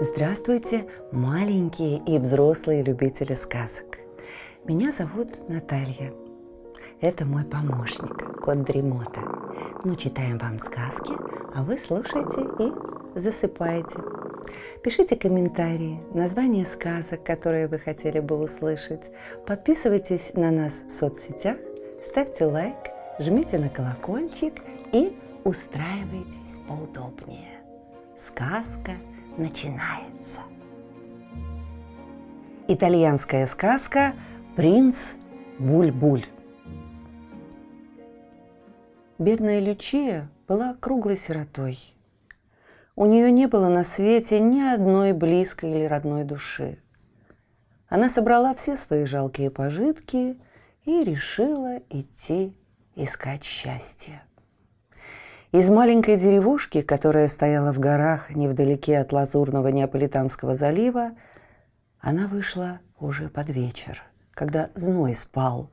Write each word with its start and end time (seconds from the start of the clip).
Здравствуйте, 0.00 0.88
маленькие 1.12 1.98
и 2.06 2.18
взрослые 2.18 2.82
любители 2.82 3.34
сказок. 3.34 3.98
Меня 4.64 4.90
зовут 4.90 5.48
Наталья. 5.48 6.14
Это 7.00 7.26
мой 7.26 7.44
помощник, 7.44 8.40
кот 8.40 8.62
Дремота. 8.64 9.20
Мы 9.84 9.96
читаем 9.96 10.38
вам 10.38 10.58
сказки, 10.58 11.12
а 11.54 11.62
вы 11.62 11.78
слушаете 11.78 12.46
и 12.58 13.18
засыпаете. 13.18 14.17
Пишите 14.82 15.16
комментарии, 15.16 16.00
названия 16.14 16.66
сказок, 16.66 17.24
которые 17.24 17.68
вы 17.68 17.78
хотели 17.78 18.20
бы 18.20 18.36
услышать. 18.38 19.10
Подписывайтесь 19.46 20.34
на 20.34 20.50
нас 20.50 20.84
в 20.86 20.90
соцсетях, 20.90 21.56
ставьте 22.02 22.44
лайк, 22.44 22.76
жмите 23.18 23.58
на 23.58 23.68
колокольчик 23.68 24.54
и 24.92 25.16
устраивайтесь 25.44 26.58
поудобнее. 26.66 27.60
Сказка– 28.16 28.92
начинается. 29.38 30.40
Итальянская 32.66 33.46
сказка 33.46 34.14
«Принц 34.56 35.14
Буль-Буль». 35.58 36.26
Бедная 39.18 39.60
Лючия 39.60 40.28
была 40.46 40.76
круглой 40.78 41.16
сиротой. 41.16 41.78
У 42.98 43.06
нее 43.06 43.30
не 43.30 43.46
было 43.46 43.68
на 43.68 43.84
свете 43.84 44.40
ни 44.40 44.60
одной 44.60 45.12
близкой 45.12 45.70
или 45.70 45.84
родной 45.84 46.24
души. 46.24 46.80
Она 47.88 48.08
собрала 48.08 48.52
все 48.54 48.74
свои 48.74 49.04
жалкие 49.04 49.52
пожитки 49.52 50.36
и 50.84 51.04
решила 51.04 51.76
идти 51.90 52.56
искать 52.96 53.44
счастье. 53.44 54.20
Из 55.52 55.70
маленькой 55.70 56.16
деревушки, 56.16 56.82
которая 56.82 57.28
стояла 57.28 57.72
в 57.72 57.78
горах 57.78 58.34
невдалеке 58.34 58.98
от 58.98 59.12
лазурного 59.12 59.68
Неаполитанского 59.68 60.54
залива, 60.54 61.12
она 62.00 62.26
вышла 62.26 62.80
уже 62.98 63.28
под 63.28 63.48
вечер, 63.50 64.02
когда 64.32 64.70
зной 64.74 65.14
спал, 65.14 65.70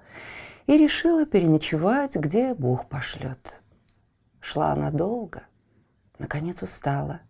и 0.67 0.77
решила 0.77 1.25
переночевать, 1.25 2.17
где 2.17 2.53
Бог 2.53 2.87
пошлет. 2.87 3.61
Шла 4.41 4.73
она 4.73 4.91
долго, 4.91 5.41
наконец 6.19 6.61
устала. 6.61 7.21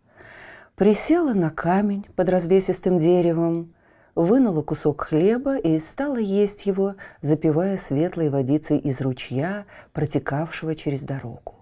Присела 0.76 1.34
на 1.34 1.50
камень 1.50 2.06
под 2.16 2.30
развесистым 2.30 2.98
деревом, 2.98 3.74
вынула 4.14 4.62
кусок 4.62 5.02
хлеба 5.02 5.58
и 5.58 5.80
стала 5.80 6.18
есть 6.18 6.66
его, 6.66 6.94
запивая 7.22 7.78
светлой 7.78 8.30
водицей 8.30 8.78
из 8.78 9.02
ручья, 9.02 9.66
протекавшего 9.94 10.76
через 10.76 11.04
дорогу. 11.04 11.56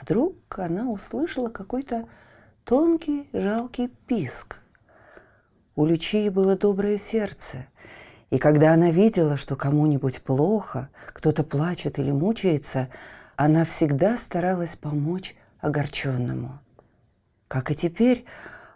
Вдруг 0.00 0.36
она 0.58 0.88
услышала 0.90 1.48
какой-то 1.48 2.06
тонкий, 2.64 3.28
жалкий 3.32 3.88
писк. 3.88 4.60
У 5.76 5.86
Лючии 5.86 6.28
было 6.28 6.56
доброе 6.56 6.98
сердце, 6.98 7.66
и 8.30 8.38
когда 8.38 8.72
она 8.72 8.90
видела, 8.90 9.36
что 9.36 9.54
кому-нибудь 9.56 10.22
плохо, 10.22 10.88
кто-то 11.06 11.44
плачет 11.44 11.98
или 11.98 12.10
мучается, 12.10 12.88
она 13.36 13.64
всегда 13.64 14.16
старалась 14.16 14.76
помочь 14.76 15.34
огорченному. 15.64 16.60
Как 17.48 17.70
и 17.70 17.74
теперь, 17.74 18.26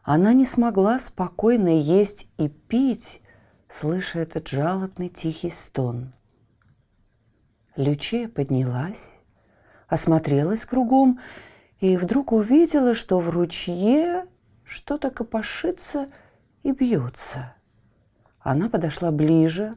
она 0.03 0.33
не 0.33 0.47
смогла 0.47 0.99
спокойно 0.99 1.79
есть 1.79 2.31
и 2.39 2.49
пить, 2.49 3.21
слыша 3.69 4.21
этот 4.21 4.49
жалобный 4.49 5.09
тихий 5.09 5.51
стон. 5.51 6.15
Лючия 7.77 8.29
поднялась, 8.29 9.23
осмотрелась 9.87 10.65
кругом 10.65 11.21
и 11.79 11.97
вдруг 11.97 12.33
увидела, 12.33 12.95
что 12.95 13.21
в 13.21 13.29
ручье 13.29 14.27
что-то 14.65 15.11
копошится 15.11 16.09
и 16.63 16.73
бьется. 16.73 17.55
Она 18.41 18.71
подошла 18.71 19.11
ближе, 19.11 19.75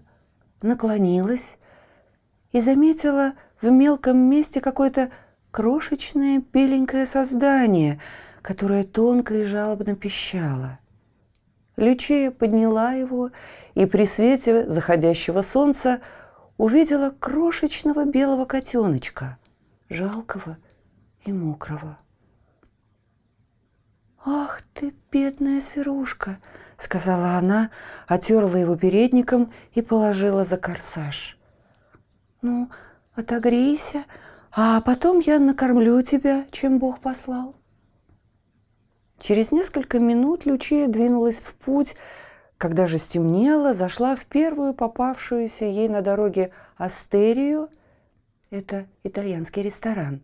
наклонилась 0.61 1.59
и 2.53 2.61
заметила 2.61 3.33
в 3.61 3.69
мелком 3.69 4.17
месте 4.17 4.61
какое-то 4.61 5.11
крошечное 5.51 6.43
беленькое 6.53 7.05
создание, 7.05 7.99
которое 8.41 8.83
тонко 8.83 9.35
и 9.35 9.43
жалобно 9.43 9.95
пищало. 9.95 10.79
Лючея 11.77 12.31
подняла 12.31 12.93
его 12.93 13.31
и 13.75 13.85
при 13.85 14.05
свете 14.05 14.69
заходящего 14.69 15.41
солнца 15.41 16.01
увидела 16.57 17.11
крошечного 17.11 18.05
белого 18.05 18.45
котеночка– 18.45 19.37
жалкого 19.91 20.57
и 21.25 21.33
мокрого. 21.33 21.97
«Ах 24.23 24.61
ты, 24.73 24.93
бедная 25.11 25.59
зверушка!»— 25.59 26.37
сказала 26.77 27.37
она, 27.37 27.71
отерла 28.07 28.57
его 28.57 28.77
передником 28.77 29.51
и 29.73 29.81
положила 29.81 30.43
за 30.43 30.57
корсаж. 30.57 31.37
«Ну, 32.41 32.69
отогрейся, 33.15 34.05
а 34.51 34.81
потом 34.81 35.19
я 35.19 35.39
накормлю 35.39 36.01
тебя, 36.01 36.45
чем 36.51 36.79
Бог 36.79 36.99
послал». 36.99 37.55
Через 39.19 39.51
несколько 39.51 39.99
минут 39.99 40.45
Лючия 40.45 40.87
двинулась 40.87 41.39
в 41.39 41.55
путь, 41.55 41.95
когда 42.57 42.87
же 42.87 42.97
стемнело, 42.97 43.73
зашла 43.73 44.15
в 44.15 44.25
первую 44.25 44.73
попавшуюся 44.73 45.65
ей 45.65 45.89
на 45.89 46.01
дороге 46.01 46.51
астерию– 46.77 47.69
это 48.51 48.85
итальянский 49.05 49.61
ресторан, 49.61 50.21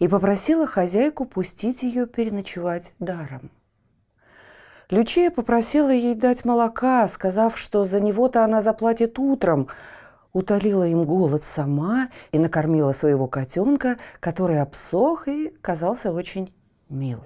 и 0.00 0.08
попросила 0.08 0.66
хозяйку 0.66 1.24
пустить 1.24 1.84
ее 1.84 2.06
переночевать 2.06 2.92
даром. 2.98 3.52
Лючия 4.90 5.30
попросила 5.30 5.90
ей 5.90 6.16
дать 6.16 6.44
молока, 6.44 7.06
сказав, 7.06 7.56
что 7.56 7.84
за 7.84 8.00
него-то 8.00 8.44
она 8.44 8.62
заплатит 8.62 9.18
утром, 9.20 9.68
утолила 10.32 10.86
им 10.86 11.02
голод 11.02 11.42
сама 11.42 12.08
и 12.32 12.38
накормила 12.38 12.92
своего 12.92 13.26
котенка, 13.26 13.98
который 14.20 14.60
обсох 14.60 15.28
и 15.28 15.48
казался 15.60 16.12
очень 16.12 16.54
мил. 16.88 17.24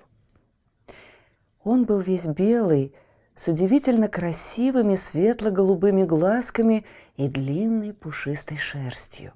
Он 1.64 1.84
был 1.84 2.00
весь 2.00 2.26
белый, 2.26 2.94
с 3.34 3.48
удивительно 3.48 4.08
красивыми 4.08 4.94
светло-голубыми 4.94 6.04
глазками 6.04 6.84
и 7.16 7.28
длинной 7.28 7.94
пушистой 7.94 8.58
шерстью. 8.58 9.32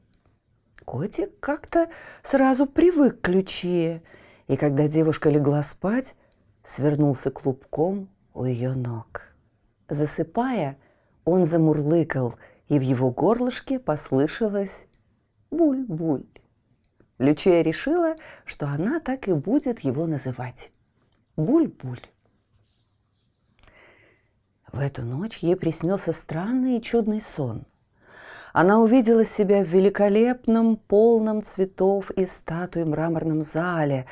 Котик 0.84 1.40
как-то 1.40 1.88
сразу 2.22 2.66
привык 2.66 3.20
к 3.20 3.28
Лючие, 3.28 4.02
и 4.46 4.56
когда 4.56 4.86
девушка 4.86 5.30
легла 5.30 5.62
спать, 5.62 6.14
свернулся 6.62 7.30
клубком 7.30 8.08
у 8.34 8.44
ее 8.44 8.74
ног. 8.74 9.32
Засыпая, 9.88 10.78
он 11.24 11.44
замурлыкал, 11.44 12.34
и 12.68 12.78
в 12.78 12.82
его 12.82 13.10
горлышке 13.10 13.78
послышалось 13.78 14.88
«буль-буль». 15.50 16.26
Лючия 17.18 17.62
решила, 17.62 18.16
что 18.44 18.66
она 18.66 19.00
так 19.00 19.28
и 19.28 19.32
будет 19.32 19.80
его 19.80 20.06
называть. 20.06 20.72
Буль-буль. 21.36 22.02
В 24.72 24.80
эту 24.80 25.02
ночь 25.02 25.38
ей 25.38 25.56
приснился 25.56 26.12
странный 26.12 26.78
и 26.78 26.82
чудный 26.82 27.20
сон– 27.20 27.64
она 28.58 28.80
увидела 28.80 29.22
себя 29.22 29.62
в 29.62 29.66
великолепном, 29.66 30.76
полном 30.76 31.42
цветов 31.42 32.10
и 32.12 32.24
статуи 32.24 32.84
мраморном 32.84 33.42
зале, 33.42 34.06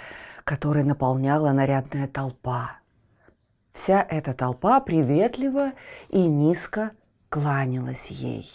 который 0.45 0.85
наполняла 0.85 1.53
нарядная 1.53 2.07
толпа. 2.09 2.73
Вся 3.71 4.07
эта 4.07 4.35
толпа 4.35 4.81
приветливо 4.81 5.73
и 6.11 6.27
низко 6.27 6.91
кланялась 7.35 8.13
ей. 8.13 8.49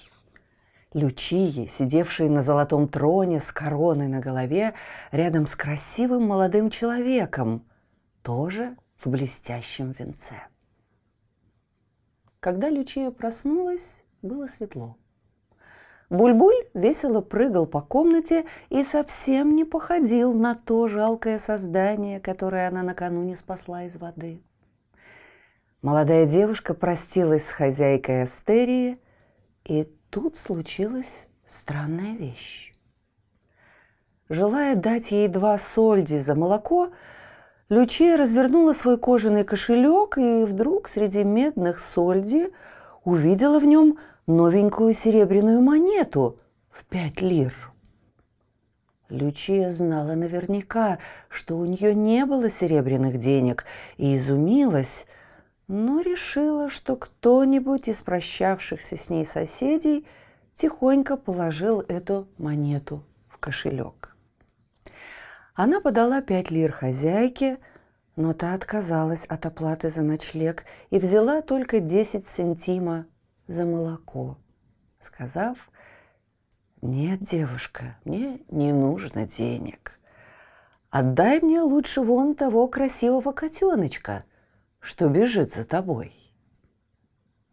Лючии, 0.94 1.66
сидевшие 1.66 2.30
на 2.30 2.42
золотом 2.42 2.88
троне 2.88 3.42
с 3.42 3.52
короной 3.52 4.08
на 4.08 4.22
голове, 4.22 4.74
рядом 5.12 5.48
с 5.48 5.56
красивым 5.58 6.26
молодым 6.26 6.70
человеком, 6.70 7.68
тоже 8.24 8.78
в 8.96 9.10
блестящем 9.10 9.92
венце. 9.92 10.36
Когда 12.40 12.70
Лючия 12.70 13.12
проснулась, 13.12 14.06
было 14.22 14.48
светло. 14.48 14.96
Бульбуль 16.10 16.64
весело 16.74 17.20
прыгал 17.20 17.68
по 17.68 17.82
комнате 17.82 18.46
и 18.70 18.86
совсем 18.86 19.58
не 19.58 19.66
походил 19.66 20.34
на 20.34 20.56
то 20.56 20.88
жалкое 20.88 21.38
создание, 21.38 22.22
которое 22.22 22.70
она 22.70 22.82
накануне 22.82 23.36
спасла 23.36 23.84
из 23.84 23.98
воды. 23.98 24.42
Молодая 25.81 26.26
девушка 26.26 26.74
простилась 26.74 27.48
с 27.48 27.52
хозяйкой 27.52 28.24
Астерии, 28.24 28.98
и 29.64 29.90
тут 30.10 30.36
случилась 30.36 31.30
странная 31.48 32.18
вещь. 32.18 32.74
Желая 34.28 34.76
дать 34.76 35.12
ей 35.12 35.30
два 35.30 35.58
сольди 35.58 36.20
за 36.20 36.36
молоко, 36.36 36.92
Лючия 37.70 38.18
развернула 38.18 38.74
свой 38.74 38.98
кожаный 38.98 39.46
кошелек 39.46 40.18
и 40.18 40.44
вдруг 40.44 40.90
среди 40.90 41.24
медных 41.24 41.80
сольди 41.80 42.50
увидела 43.06 43.58
в 43.58 43.66
нем 43.66 43.98
новенькую 44.28 44.94
серебряную 44.94 45.62
монету 45.62 46.38
в 46.70 46.84
пять 46.84 47.22
лир. 47.22 47.54
Лючия 49.08 49.72
знала 49.72 50.14
наверняка, 50.16 51.00
что 51.30 51.58
у 51.58 51.64
нее 51.64 51.96
не 51.96 52.25
было 52.25 52.50
серебряных 52.50 53.18
денег, 53.18 53.66
и 53.98 54.18
изумилась, 54.18 55.08
но 55.69 56.01
решила, 56.01 56.68
что 56.68 56.95
кто-нибудь 56.95 57.88
из 57.88 58.01
прощавшихся 58.01 58.98
с 58.98 59.10
ней 59.12 59.24
соседей 59.24 60.06
тихонько 60.56 61.16
положил 61.16 61.81
эту 61.81 62.27
монету 62.39 63.06
в 63.27 63.38
кошелек. 63.38 64.16
Она 65.54 65.80
подала 65.80 66.21
пять 66.21 66.50
лир 66.50 66.71
хозяйке, 66.71 67.60
но 68.16 68.33
та 68.33 68.56
отказалась 68.56 69.25
от 69.27 69.45
оплаты 69.45 69.92
за 69.92 70.01
ночлег 70.01 70.66
и 70.89 70.98
взяла 70.98 71.44
только 71.44 71.80
10 71.80 72.25
сантима 72.25 73.06
за 73.45 73.65
молоко, 73.65 74.39
сказав, 75.00 75.69
«Нет, 76.81 77.19
девушка, 77.19 77.95
мне 78.06 78.42
не 78.50 78.74
нужно 78.74 79.27
денег. 79.27 80.00
Отдай 80.89 81.39
мне 81.42 81.62
лучше 81.62 82.01
вон 82.01 82.33
того 82.33 82.68
красивого 82.68 83.33
котеночка, 83.33 84.24
что 84.80 85.10
бежит 85.10 85.52
за 85.52 85.66
тобой». 85.66 86.14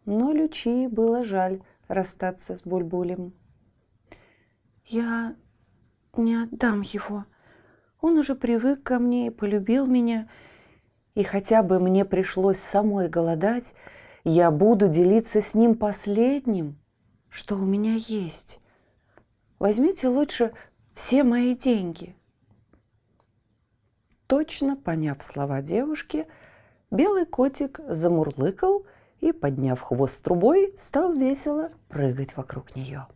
Но 0.05 0.31
Лючии 0.31 0.87
было 0.87 1.25
жаль 1.25 1.61
расстаться 1.87 2.55
с 2.55 2.61
Бульбулем. 2.61 3.33
«Я 4.85 5.35
не 6.17 6.35
отдам 6.35 6.81
его. 6.81 7.25
Он 8.01 8.17
уже 8.17 8.35
привык 8.35 8.83
ко 8.83 8.99
мне 8.99 9.27
и 9.27 9.31
полюбил 9.31 9.87
меня. 9.87 10.29
И 11.15 11.23
хотя 11.23 11.63
бы 11.63 11.79
мне 11.79 12.05
пришлось 12.05 12.59
самой 12.59 13.09
голодать, 13.09 13.75
я 14.23 14.51
буду 14.51 14.87
делиться 14.87 15.41
с 15.41 15.55
ним 15.55 15.75
последним, 15.75 16.77
что 17.29 17.55
у 17.55 17.65
меня 17.65 17.95
есть. 17.95 18.59
Возьмите 19.57 20.07
лучше 20.07 20.53
все 20.93 21.23
мои 21.23 21.55
деньги. 21.55 22.15
Точно 24.27 24.75
поняв 24.75 25.23
слова 25.23 25.61
девушки, 25.61 26.27
белый 26.91 27.25
котик 27.25 27.79
замурлыкал 27.87 28.85
и, 29.19 29.31
подняв 29.31 29.81
хвост 29.81 30.21
трубой, 30.23 30.73
стал 30.77 31.13
весело 31.13 31.71
прыгать 31.89 32.37
вокруг 32.37 32.75
нее. 32.75 33.07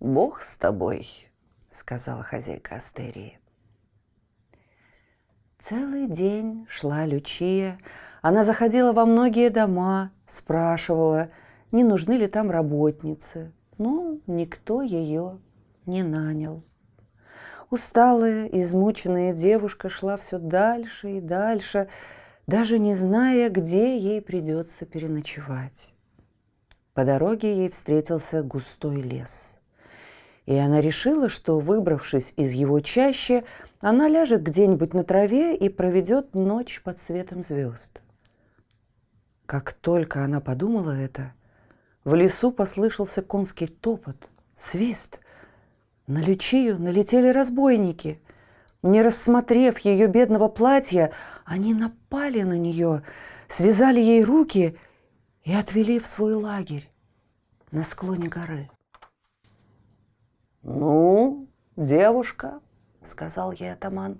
«Бог 0.00 0.42
с 0.42 0.58
тобой»,— 0.58 1.08
сказала 1.70 2.22
хозяйка 2.22 2.76
Астерии. 2.76 3.38
Целый 5.58 6.06
день 6.06 6.66
шла 6.68 7.04
Лючия. 7.04 7.80
Она 8.22 8.44
заходила 8.44 8.92
во 8.92 9.04
многие 9.04 9.50
дома, 9.50 10.12
спрашивала, 10.24 11.28
не 11.72 11.82
нужны 11.82 12.12
ли 12.12 12.28
там 12.28 12.50
работницы. 12.50 13.52
Но 13.76 14.18
никто 14.28 14.82
ее 14.82 15.40
не 15.84 16.04
нанял. 16.04 16.62
Усталая, 17.70 18.46
измученная 18.46 19.32
девушка 19.32 19.88
шла 19.88 20.16
все 20.16 20.38
дальше 20.38 21.18
и 21.18 21.20
дальше, 21.20 21.88
даже 22.46 22.78
не 22.78 22.94
зная, 22.94 23.50
где 23.50 23.98
ей 23.98 24.22
придется 24.22 24.86
переночевать. 24.86 25.94
По 26.94 27.04
дороге 27.04 27.54
ей 27.54 27.68
встретился 27.68 28.42
густой 28.42 29.02
лес– 29.02 29.56
и 30.48 30.56
она 30.56 30.80
решила, 30.80 31.28
что, 31.28 31.58
выбравшись 31.58 32.32
из 32.38 32.52
его 32.52 32.80
чащи, 32.80 33.44
она 33.80 34.08
ляжет 34.08 34.42
где-нибудь 34.42 34.94
на 34.94 35.04
траве 35.04 35.54
и 35.54 35.68
проведет 35.68 36.34
ночь 36.34 36.80
под 36.82 36.98
светом 36.98 37.42
звезд. 37.42 38.00
Как 39.44 39.74
только 39.74 40.24
она 40.24 40.40
подумала 40.40 40.92
это, 40.92 41.34
в 42.02 42.14
лесу 42.14 42.50
послышался 42.50 43.20
конский 43.20 43.66
топот, 43.66 44.16
свист. 44.54 45.20
На 46.08 46.20
Лючию 46.22 46.80
налетели 46.80 47.28
разбойники. 47.28 48.18
Не 48.82 49.02
рассмотрев 49.02 49.78
ее 49.80 50.06
бедного 50.06 50.48
платья, 50.48 51.12
они 51.44 51.74
напали 51.74 52.42
на 52.42 52.56
нее, 52.56 53.02
связали 53.46 54.00
ей 54.00 54.24
руки 54.24 54.78
и 55.42 55.52
отвели 55.54 55.98
в 55.98 56.06
свой 56.06 56.32
лагерь 56.32 56.90
на 57.72 57.84
склоне 57.84 58.28
горы. 58.28 58.70
«Ну, 60.62 61.46
девушка»,— 61.76 62.60
сказал 63.02 63.52
ей 63.52 63.74
атаман, 63.74 64.18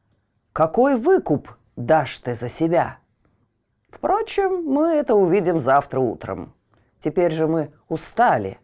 —«какой 0.52 0.96
выкуп 0.96 1.56
дашь 1.74 2.18
ты 2.18 2.34
за 2.34 2.48
себя?» 2.48 2.98
Впрочем, 3.88 4.64
мы 4.66 4.88
это 4.88 5.14
увидим 5.14 5.58
завтра 5.58 6.00
утром. 6.00 6.54
Теперь 6.98 7.32
же 7.32 7.46
мы 7.46 7.72
устали. 7.88 8.60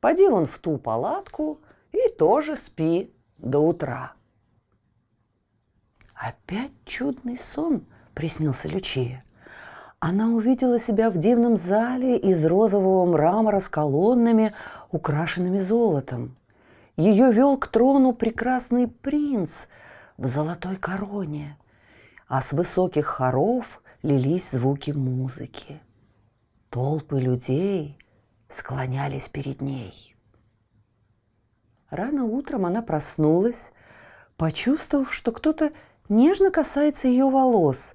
Поди 0.00 0.28
вон 0.28 0.46
в 0.46 0.58
ту 0.58 0.76
палатку 0.78 1.60
и 1.92 2.08
тоже 2.08 2.56
спи 2.56 3.12
до 3.38 3.58
утра. 3.60 4.12
Опять 6.14 6.72
чудный 6.84 7.38
сон 7.38 7.86
приснился 8.14 8.68
Лючия. 8.68 9.22
Она 10.00 10.28
увидела 10.28 10.78
себя 10.78 11.10
в 11.10 11.18
дивном 11.18 11.56
зале 11.56 12.16
из 12.16 12.44
розового 12.44 13.04
мрамора 13.06 13.60
с 13.60 13.68
колоннами, 13.68 14.54
украшенными 14.90 15.58
золотом. 15.58 16.36
Ее 16.96 17.32
вел 17.32 17.58
к 17.58 17.68
трону 17.68 18.12
прекрасный 18.12 18.88
принц 18.88 19.66
в 20.16 20.26
золотой 20.26 20.76
короне, 20.76 21.58
а 22.28 22.40
с 22.40 22.52
высоких 22.52 23.06
хоров 23.06 23.82
лились 24.02 24.50
звуки 24.50 24.90
музыки. 24.90 25.80
Толпы 26.70 27.20
людей 27.20 27.98
склонялись 28.48 29.28
перед 29.28 29.60
ней. 29.60 30.14
Рано 31.90 32.24
утром 32.24 32.66
она 32.66 32.82
проснулась, 32.82 33.72
почувствовав, 34.36 35.12
что 35.12 35.32
кто-то 35.32 35.70
нежно 36.08 36.50
касается 36.50 37.08
ее 37.08 37.28
волос, 37.28 37.94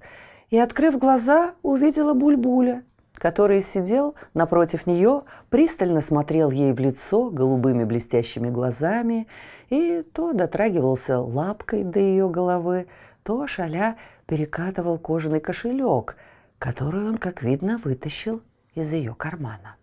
и, 0.50 0.58
открыв 0.58 0.98
глаза, 0.98 1.54
увидела 1.62 2.14
Бульбуля– 2.14 2.84
который 3.18 3.60
сидел 3.60 4.14
напротив 4.34 4.86
нее, 4.86 5.22
пристально 5.50 6.00
смотрел 6.00 6.50
ей 6.50 6.72
в 6.72 6.80
лицо 6.80 7.30
голубыми 7.30 7.84
блестящими 7.84 8.48
глазами 8.48 9.26
и 9.70 10.02
то 10.12 10.32
дотрагивался 10.32 11.18
лапкой 11.18 11.84
до 11.84 11.98
ее 11.98 12.28
головы, 12.28 12.86
то 13.22 13.46
шаля 13.46 13.96
перекатывал 14.26 14.98
кожаный 14.98 15.40
кошелек, 15.40 16.16
который 16.58 17.08
он, 17.08 17.18
как 17.18 17.42
видно, 17.42 17.78
вытащил 17.82 18.42
из 18.74 18.92
ее 18.92 19.14
кармана. 19.14 19.75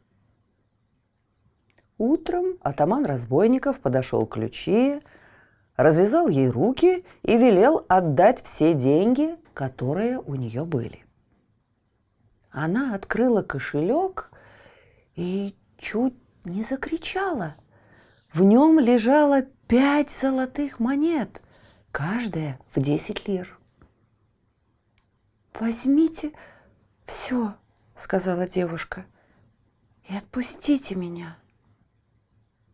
Утром 2.05 2.57
атаман 2.59 3.05
разбойников 3.05 3.79
подошел 3.79 4.25
к 4.25 4.33
ключи, 4.33 4.99
развязал 5.77 6.27
ей 6.27 6.49
руки 6.49 7.05
и 7.21 7.37
велел 7.37 7.85
отдать 7.87 8.43
все 8.43 8.73
деньги, 8.73 9.37
которые 9.53 10.19
у 10.19 10.35
нее 10.35 10.65
были. 10.65 11.05
Она 12.51 12.93
открыла 12.93 13.41
кошелек 13.41 14.31
и 15.15 15.55
чуть 15.77 16.17
не 16.43 16.61
закричала. 16.61 17.55
В 18.29 18.43
нем 18.43 18.79
лежало 18.79 19.43
пять 19.69 20.09
золотых 20.09 20.81
монет, 20.81 21.41
каждая 21.93 22.59
в 22.69 22.81
десять 22.81 23.29
лир. 23.29 23.57
«Возьмите 25.57 26.33
все»,— 27.05 27.53
сказала 27.95 28.45
девушка,— 28.45 29.05
«и 30.09 30.17
отпустите 30.17 30.95
меня». 30.95 31.37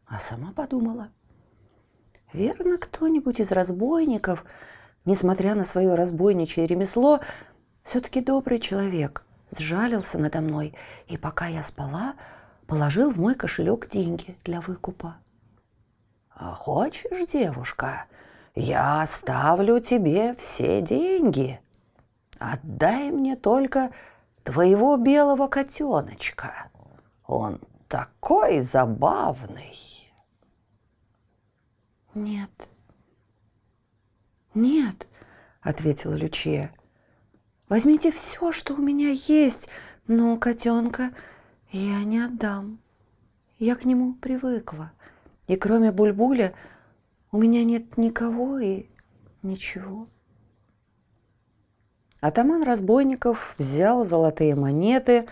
А 0.10 0.20
сама 0.20 0.52
подумала, 0.52 1.10
верно, 2.34 2.78
кто-нибудь 2.78 3.40
из 3.40 3.52
разбойников, 3.52 4.44
несмотря 5.06 5.56
на 5.56 5.64
свое 5.64 5.96
разбойничье 5.96 6.68
ремесло, 6.68 7.22
все-таки 7.84 8.22
добрый 8.22 8.60
человек— 8.60 9.24
сжалился 9.52 10.18
надо 10.18 10.42
мной 10.42 10.76
и, 11.08 11.18
пока 11.18 11.48
я 11.48 11.64
спала, 11.64 12.14
положил 12.68 13.12
в 13.12 13.18
мой 13.18 13.36
кошелек 13.36 13.90
деньги 13.90 14.38
для 14.44 14.62
выкупа. 14.62 15.18
«А 16.30 16.54
хочешь, 16.54 17.28
девушка, 17.28 18.06
я 18.56 19.02
оставлю 19.02 19.80
тебе 19.80 20.34
все 20.34 20.82
деньги. 20.82 21.60
Отдай 22.38 23.12
мне 23.12 23.36
только 23.36 23.92
твоего 24.44 24.96
белого 24.98 25.48
котеночка. 25.48 26.70
Он 27.26 27.60
такой 27.88 28.62
забавный!» 28.62 29.99
«Нет, 32.14 32.70
нет»,— 34.54 35.08
ответила 35.62 36.16
Лючия. 36.16 36.74
Возьмите 37.70 38.12
все, 38.12 38.52
что 38.52 38.74
у 38.74 38.82
меня 38.82 39.12
есть, 39.12 39.70
но 40.08 40.38
котенка 40.38 41.12
я 41.70 42.04
не 42.04 42.20
отдам. 42.20 42.80
Я 43.60 43.76
к 43.76 43.86
нему 43.86 44.14
привыкла. 44.16 44.92
И 45.48 45.56
кроме 45.56 45.92
Бульбуля 45.92 46.52
у 47.32 47.38
меня 47.38 47.64
нет 47.64 47.98
никого 47.98 48.58
и 48.58 48.88
ничего. 49.44 50.08
Атаман 52.22 52.64
разбойников 52.64 53.56
взял 53.60 54.04
золотые 54.04 54.56
монеты, 54.56 55.28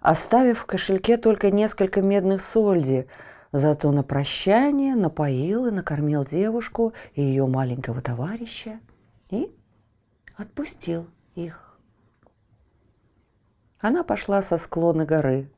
оставив 0.00 0.60
в 0.60 0.66
кошельке 0.66 1.18
только 1.18 1.50
несколько 1.50 2.00
медных 2.00 2.40
сольди, 2.40 3.06
Зато 3.52 3.92
на 3.92 4.02
прощание 4.02 4.94
напоил 4.96 5.66
и 5.66 5.70
накормил 5.70 6.24
девушку 6.24 6.94
и 7.14 7.22
ее 7.22 7.46
маленького 7.46 8.00
товарища 8.00 8.80
и 9.28 9.54
отпустил 10.36 11.06
их. 11.34 11.78
Она 13.78 14.04
пошла 14.04 14.40
со 14.40 14.56
склона 14.56 15.04
горы. 15.04 15.50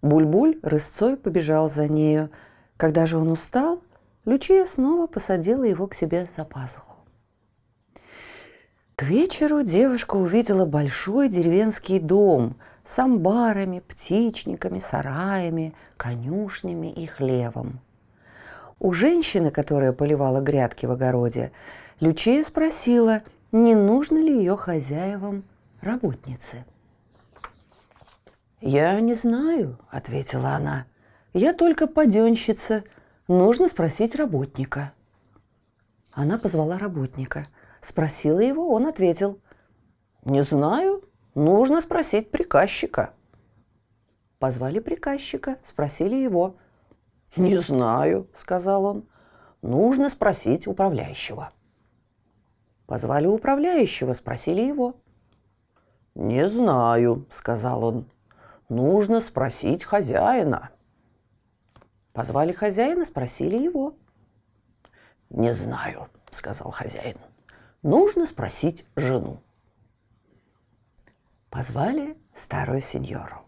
Буль-буль 0.00 0.58
рысцой 0.62 1.16
побежал 1.18 1.68
за 1.68 1.86
нею. 1.86 2.30
Когда 2.78 3.04
же 3.04 3.18
он 3.18 3.30
устал, 3.30 3.82
Лючия 4.24 4.64
снова 4.64 5.06
посадила 5.06 5.64
его 5.64 5.86
к 5.88 5.94
себе 5.94 6.26
за 6.34 6.44
пазуху. 6.44 6.96
К 8.96 9.02
вечеру 9.02 9.62
девушка 9.62 10.16
увидела 10.16 10.64
большой 10.64 11.28
деревенский 11.28 11.98
дом 11.98 12.56
с 12.84 12.98
амбарами, 12.98 13.80
птичниками, 13.80 14.78
сараями, 14.78 15.74
конюшнями 15.96 16.92
и 16.92 17.06
хлевом. 17.06 17.80
У 18.78 18.92
женщины, 18.92 19.50
которая 19.50 19.92
поливала 19.92 20.40
грядки 20.40 20.86
в 20.86 20.90
огороде, 20.90 21.52
Лючия 22.00 22.42
спросила, 22.42 23.22
не 23.52 23.74
нужно 23.74 24.18
ли 24.18 24.36
ее 24.36 24.56
хозяевам 24.56 25.44
работницы. 25.80 26.64
«Я 28.60 29.00
не 29.00 29.14
знаю»,— 29.14 29.78
ответила 29.90 30.50
она. 30.50 30.86
«Я 31.32 31.52
только 31.52 31.86
паденщица. 31.86 32.84
Нужно 33.28 33.68
спросить 33.68 34.14
работника». 34.14 34.92
Она 36.12 36.38
позвала 36.38 36.78
работника. 36.78 37.46
Спросила 37.80 38.38
его, 38.38 38.72
он 38.72 38.86
ответил. 38.86 39.40
«Не 40.24 40.42
знаю. 40.42 41.02
Нужно 41.34 41.80
спросить 41.80 42.30
приказчика». 42.30 43.12
Позвали 44.38 44.80
приказчика, 44.80 45.56
спросили 45.62 46.16
его. 46.16 46.56
«Не 47.36 47.56
знаю»,— 47.56 48.28
сказал 48.34 48.84
он. 48.84 49.08
«Нужно 49.62 50.08
спросить 50.10 50.66
управляющего». 50.66 51.52
Позвали 52.86 53.26
управляющего, 53.26 54.12
спросили 54.12 54.62
его. 54.62 54.94
«Не 56.14 56.46
знаю»,— 56.48 57.26
сказал 57.30 57.84
он. 57.84 58.06
Нужно 58.72 59.20
спросить 59.20 59.84
хозяина. 59.84 60.70
Позвали 62.14 62.52
хозяина, 62.52 63.04
спросили 63.04 63.62
его. 63.62 63.96
Не 65.28 65.52
знаю, 65.52 66.08
сказал 66.30 66.70
хозяин. 66.70 67.18
Нужно 67.82 68.24
спросить 68.24 68.86
жену. 68.96 69.42
Позвали 71.52 72.16
старую 72.34 72.80
сеньору. 72.80 73.42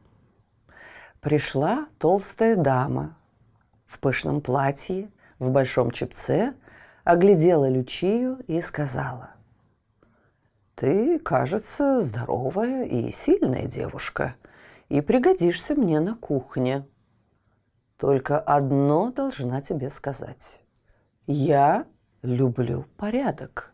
Пришла 1.23 1.87
толстая 1.99 2.55
дама 2.55 3.17
в 3.87 3.99
пышном 3.99 4.43
платье, 4.43 5.11
в 5.39 5.51
большом 5.51 5.91
чепце, 5.91 6.55
оглядела 7.05 7.67
Лючию 7.67 8.41
и 8.47 8.61
сказала. 8.61 9.31
«Ты, 10.75 11.19
кажется, 11.19 12.03
здоровая 12.03 12.85
и 12.85 13.11
сильная 13.11 13.65
девушка 13.67 14.37
и 14.91 15.01
пригодишься 15.01 15.75
мне 15.75 15.99
на 15.99 16.15
кухне. 16.15 16.87
Только 17.97 18.39
одно 18.39 19.13
должна 19.13 19.63
тебе 19.63 19.89
сказать. 19.89 20.63
Я 21.27 21.87
люблю 22.21 22.85
порядок, 22.99 23.74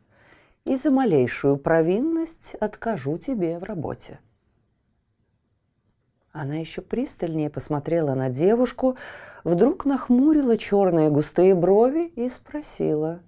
и 0.64 0.76
за 0.76 0.90
малейшую 0.90 1.56
провинность 1.56 2.54
откажу 2.54 3.18
тебе 3.18 3.58
в 3.58 3.64
работе. 3.64 4.20
Она 6.32 6.56
еще 6.56 6.80
пристальнее 6.80 7.50
посмотрела 7.50 8.14
на 8.14 8.28
девушку, 8.28 8.96
вдруг 9.42 9.84
нахмурила 9.84 10.56
черные 10.56 11.10
густые 11.10 11.54
брови 11.54 12.06
и 12.16 12.30
спросила. 12.30 13.20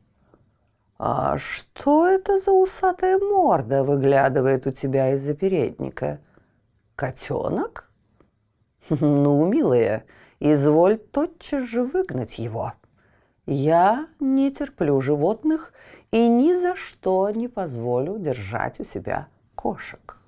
«А 0.98 1.36
что 1.36 2.06
это 2.06 2.38
за 2.38 2.52
усатая 2.52 3.18
морда 3.18 3.82
выглядывает 3.82 4.66
у 4.66 4.70
тебя 4.70 5.14
из-за 5.14 5.34
передника?»– 5.34 6.20
Котенок? 7.02 7.90
Ну, 9.00 9.44
милая, 9.46 10.04
изволь 10.40 10.98
тотчас 10.98 11.62
же 11.64 11.84
выгнать 11.84 12.38
его. 12.38 12.74
Я 13.46 14.06
не 14.20 14.52
терплю 14.52 15.00
животных 15.00 15.72
и 16.12 16.28
ни 16.28 16.54
за 16.54 16.76
что 16.76 17.28
не 17.30 17.48
позволю 17.48 18.18
держать 18.18 18.78
у 18.78 18.84
себя 18.84 19.28
кошек. 19.56 20.18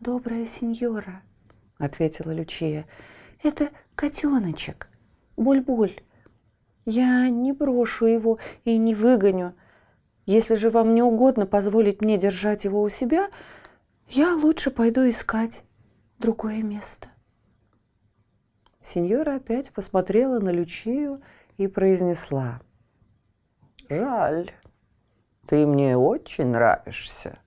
«Добрая 0.00 0.46
сеньора»,— 0.46 1.22
ответила 1.78 2.32
Лючия,— 2.32 2.86
«это 3.42 3.70
котеночек, 3.94 4.88
Буль-Буль. 5.36 6.02
Я 6.84 7.28
не 7.30 7.52
брошу 7.52 8.06
его 8.06 8.38
и 8.64 8.76
не 8.76 8.94
выгоню. 8.94 9.54
Если 10.26 10.54
же 10.54 10.70
вам 10.70 10.94
не 10.94 11.02
угодно 11.02 11.46
позволить 11.46 12.02
мне 12.02 12.18
держать 12.18 12.64
его 12.64 12.82
у 12.82 12.88
себя, 12.88 13.28
я 14.08 14.34
лучше 14.34 14.70
пойду 14.70 15.08
искать 15.08 15.64
другое 16.18 16.62
место. 16.62 17.08
Сеньора 18.80 19.36
опять 19.36 19.72
посмотрела 19.72 20.38
на 20.38 20.50
Лючию 20.50 21.20
и 21.58 21.66
произнесла. 21.66 22.60
«Жаль, 23.88 24.50
ты 25.46 25.66
мне 25.66 25.96
очень 25.96 26.46
нравишься. 26.46 27.38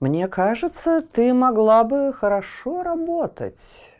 Мне 0.00 0.26
кажется, 0.26 1.00
ты 1.00 1.32
могла 1.32 1.84
бы 1.84 2.12
хорошо 2.12 2.82
работать. 2.82 3.94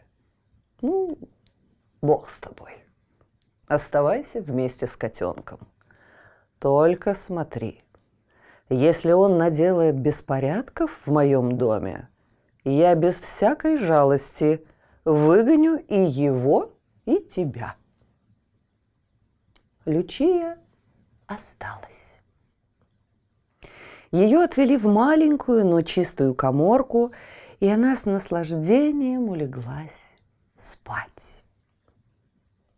Ну, 0.80 1.16
бог 2.00 2.28
с 2.28 2.40
тобой. 2.40 2.72
Оставайся 3.68 4.40
вместе 4.42 4.88
с 4.88 4.96
котенком. 4.96 5.60
Только 6.58 7.14
смотри, 7.14 7.82
если 8.68 9.12
он 9.12 9.38
наделает 9.38 9.98
беспорядков 9.98 11.06
в 11.06 11.12
моем 11.12 11.56
доме, 11.56 12.08
я 12.64 12.94
без 12.94 13.18
всякой 13.20 13.76
жалости 13.76 14.64
выгоню 15.04 15.76
и 15.88 16.00
его, 16.00 16.74
и 17.04 17.20
тебя. 17.20 17.76
Лючия 19.84 20.58
осталась. 21.26 22.20
Ее 24.12 24.44
отвели 24.44 24.76
в 24.76 24.86
маленькую, 24.86 25.66
но 25.66 25.80
чистую 25.82 26.34
коморку, 26.34 27.12
и 27.60 27.68
она 27.68 27.96
с 27.96 28.04
наслаждением 28.04 29.28
улеглась 29.30 30.18
спать. 30.58 31.44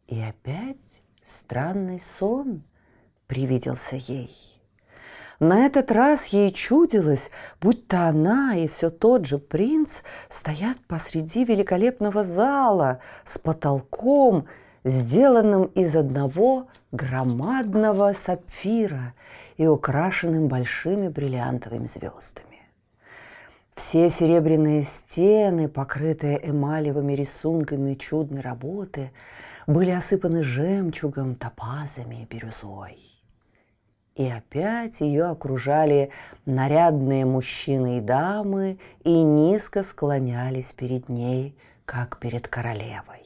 И 0.06 0.20
опять 0.20 1.02
странный 1.24 1.98
сон 1.98 2.62
привиделся 3.26 3.96
ей. 3.96 4.53
На 5.44 5.66
этот 5.66 5.92
раз 5.92 6.28
ей 6.28 6.50
чудилось, 6.52 7.30
будто 7.60 8.08
она 8.08 8.56
и 8.56 8.66
все 8.66 8.88
тот 8.88 9.26
же 9.26 9.36
принц 9.36 10.00
стоят 10.30 10.78
посреди 10.88 11.44
великолепного 11.44 12.24
зала 12.24 13.00
с 13.26 13.36
потолком, 13.36 14.46
сделанным 14.84 15.64
из 15.64 15.96
одного 15.96 16.68
громадного 16.92 18.14
сапфира 18.14 19.12
и 19.58 19.66
украшенным 19.66 20.48
большими 20.48 21.08
бриллиантовыми 21.08 21.84
звездами. 21.84 22.62
Все 23.74 24.08
серебряные 24.08 24.80
стены, 24.80 25.68
покрытые 25.68 26.40
эмалевыми 26.42 27.12
рисунками 27.12 27.92
чудной 27.96 28.40
работы, 28.40 29.12
были 29.66 29.90
осыпаны 29.90 30.42
жемчугом, 30.42 31.34
топазами 31.34 32.22
и 32.22 32.34
бирюзой. 32.34 33.13
И 34.14 34.28
опять 34.28 35.00
ее 35.00 35.25
окружали 35.25 36.11
нарядные 36.47 37.25
мужчины 37.25 37.99
и 37.99 38.00
дамы 38.00 38.78
и 39.02 39.23
низко 39.23 39.83
склонялись 39.83 40.73
перед 40.73 41.09
ней, 41.09 41.56
как 41.85 42.18
перед 42.21 42.47
королевой. 42.47 43.25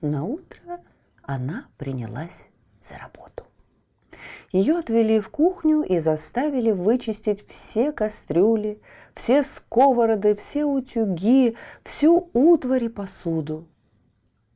На 0.00 0.24
утро 0.24 0.80
она 1.22 1.66
принялась 1.76 2.50
за 2.82 2.96
работу. 2.96 3.44
Ее 4.52 4.78
отвели 4.78 5.20
в 5.20 5.28
кухню 5.28 5.82
и 5.82 5.98
заставили 5.98 6.70
вычистить 6.70 7.46
все 7.46 7.92
кастрюли, 7.92 8.80
все 9.14 9.42
сковороды, 9.42 10.34
все 10.34 10.64
утюги, 10.64 11.54
всю 11.82 12.30
утварь 12.32 12.84
и 12.84 12.88
посуду. 12.88 13.66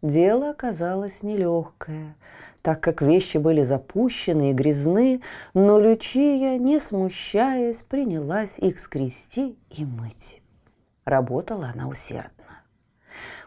Дело 0.03 0.51
оказалось 0.51 1.23
нелегкое, 1.23 2.17
так 2.61 2.81
как 2.81 3.03
вещи 3.03 3.39
были 3.39 3.63
запущены 3.63 4.51
и 4.51 4.53
грязны, 4.53 5.23
но 5.55 5.79
Лючия, 5.79 6.59
не 6.59 6.81
смущаясь, 6.81 7.83
принялась 7.83 8.59
их 8.59 8.81
скрести 8.81 9.57
и 9.71 9.85
мыть. 9.85 10.43
Работала 11.05 11.71
она 11.73 11.87
усердно. 11.87 12.63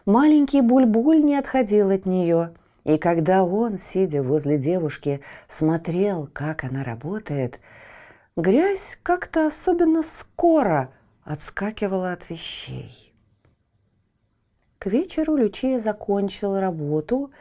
Маленький 0.06 0.62
Буль-Буль 0.62 1.22
не 1.22 1.36
отходил 1.36 1.90
от 1.90 2.06
нее, 2.06 2.54
и 2.84 2.96
когда 2.96 3.44
он, 3.44 3.76
сидя 3.76 4.22
возле 4.22 4.56
девушки, 4.56 5.20
смотрел, 5.48 6.26
как 6.32 6.64
она 6.64 6.84
работает, 6.84 7.60
грязь 8.34 8.98
как-то 9.02 9.48
особенно 9.48 10.02
скоро 10.02 10.90
отскакивала 11.22 12.12
от 12.12 12.30
вещей. 12.30 13.05
К 14.78 14.86
вечеру 14.86 15.36
Лючия 15.36 15.78
закончила 15.78 16.60
работу, 16.60 17.32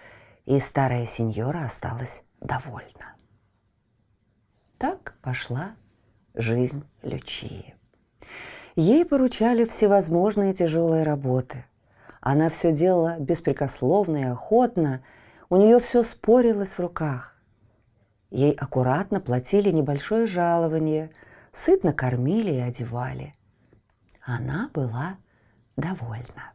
и 0.45 0.59
старая 0.59 1.05
сеньора 1.05 1.65
осталась 1.65 2.23
довольна. 2.39 3.15
Так 4.77 5.15
пошла 5.21 5.75
жизнь 6.33 6.83
Лючии. 7.01 7.75
Ей 8.75 9.05
поручали 9.05 9.65
всевозможные 9.65 10.53
тяжелые 10.53 11.03
работы. 11.03 11.65
Она 12.21 12.49
все 12.49 12.71
делала 12.71 13.17
беспрекословно 13.19 14.17
и 14.17 14.23
охотно, 14.23 15.03
у 15.49 15.57
нее 15.57 15.79
все 15.79 16.03
спорилось 16.03 16.73
в 16.73 16.79
руках. 16.79 17.35
Ей 18.31 18.53
аккуратно 18.53 19.21
платили 19.21 19.69
небольшое 19.71 20.25
жалование, 20.25 21.09
сытно 21.51 21.93
кормили 21.93 22.51
и 22.51 22.59
одевали. 22.59 23.33
Она 24.21 24.69
была 24.73 25.17
довольна. 25.77 26.54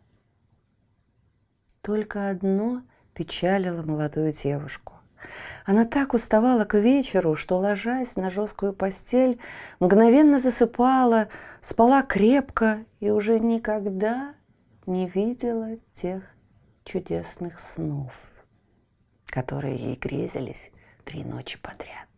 Только 1.82 2.28
одно 2.28 2.82
печалило 3.14 3.82
молодую 3.82 4.32
девушку. 4.32 4.94
Она 5.66 5.84
так 5.84 6.14
уставала 6.14 6.64
к 6.64 6.78
вечеру, 6.78 7.34
что, 7.34 7.56
ложась 7.56 8.16
на 8.16 8.30
жесткую 8.30 8.72
постель, 8.72 9.38
мгновенно 9.78 10.38
засыпала, 10.38 11.28
спала 11.60 12.02
крепко 12.02 12.84
и 13.00 13.10
уже 13.10 13.38
никогда 13.38 14.34
не 14.86 15.08
видела 15.08 15.76
тех 15.92 16.22
чудесных 16.84 17.60
снов, 17.60 18.12
которые 19.26 19.76
ей 19.76 19.96
грезились 19.96 20.72
три 21.04 21.24
ночи 21.24 21.58
подряд. 21.58 22.08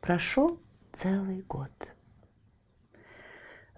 Прошел 0.00 0.60
целый 0.92 1.42
год. 1.42 1.70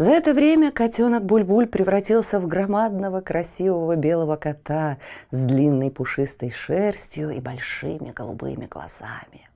За 0.01 0.13
это 0.13 0.33
время 0.33 0.73
котенок 0.73 1.27
Бульбуль 1.27 1.67
превратился 1.67 2.41
в 2.41 2.47
громадного 2.47 3.21
красивого 3.21 3.97
белого 3.97 4.37
кота 4.37 4.97
с 5.31 5.45
длинной 5.45 5.91
пушистой 5.91 6.49
шерстью 6.49 7.29
и 7.29 7.39
большими 7.39 8.11
голубыми 8.11 8.65
глазами. 8.65 9.51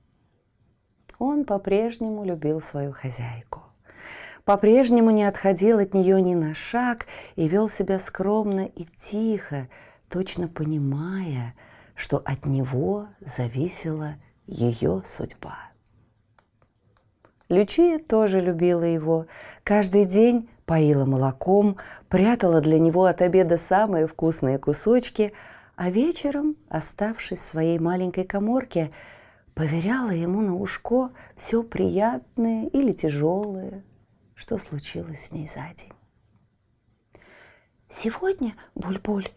Он 1.17 1.45
по-прежнему 1.45 2.23
любил 2.23 2.61
свою 2.61 2.91
хозяйку. 2.91 3.63
По-прежнему 4.43 5.09
не 5.09 5.23
отходил 5.23 5.79
от 5.79 5.95
нее 5.95 6.21
ни 6.21 6.35
на 6.35 6.53
шаг 6.53 7.07
и 7.35 7.47
вел 7.47 7.67
себя 7.67 7.97
скромно 7.97 8.67
и 8.67 8.83
тихо, 8.83 9.67
точно 10.09 10.47
понимая, 10.47 11.55
что 11.95 12.17
от 12.23 12.45
него 12.45 13.07
зависела 13.19 14.13
ее 14.45 15.01
судьба. 15.07 15.74
Лючия 17.49 17.99
тоже 17.99 18.39
любила 18.39 18.83
его. 18.83 19.27
Каждый 19.63 20.05
день 20.05 20.49
поила 20.65 21.05
молоком, 21.05 21.77
прятала 22.09 22.59
для 22.59 22.79
него 22.79 23.05
от 23.05 23.21
обеда 23.21 23.57
самые 23.57 24.07
вкусные 24.07 24.57
кусочки, 24.57 25.31
а 25.75 25.91
вечером, 25.91 26.55
оставшись 26.69 27.39
в 27.39 27.47
своей 27.47 27.77
маленькой 27.77 28.23
коморке, 28.23 28.89
поверяла 29.53 30.09
ему 30.09 30.41
на 30.41 30.55
ушко 30.55 31.11
все 31.35 31.61
приятное 31.61 32.67
или 32.67 32.93
тяжелое, 32.93 33.83
что 34.33 34.57
случилось 34.57 35.27
с 35.27 35.31
ней 35.31 35.47
за 35.47 35.65
день. 35.75 35.93
«Сегодня, 37.87 38.53
Буль-Буль, 38.73 39.29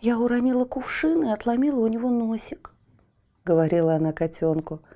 я 0.00 0.18
уронила 0.18 0.64
кувшин 0.64 1.24
и 1.24 1.30
отломила 1.30 1.80
у 1.80 1.86
него 1.86 2.10
носик»,— 2.10 2.72
говорила 3.44 3.94
она 3.94 4.12
котенку— 4.12 4.82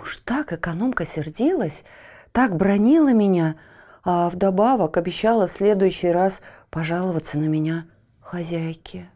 Уж 0.00 0.18
так 0.18 0.52
экономка 0.52 1.04
сердилась, 1.04 1.84
так 2.32 2.56
бронила 2.56 3.12
меня, 3.12 3.56
а 4.04 4.30
вдобавок 4.30 4.96
обещала 4.96 5.46
в 5.46 5.52
следующий 5.52 6.10
раз 6.10 6.40
пожаловаться 6.70 7.38
на 7.38 7.44
меня 7.44 7.84
хозяйке. 8.20 9.10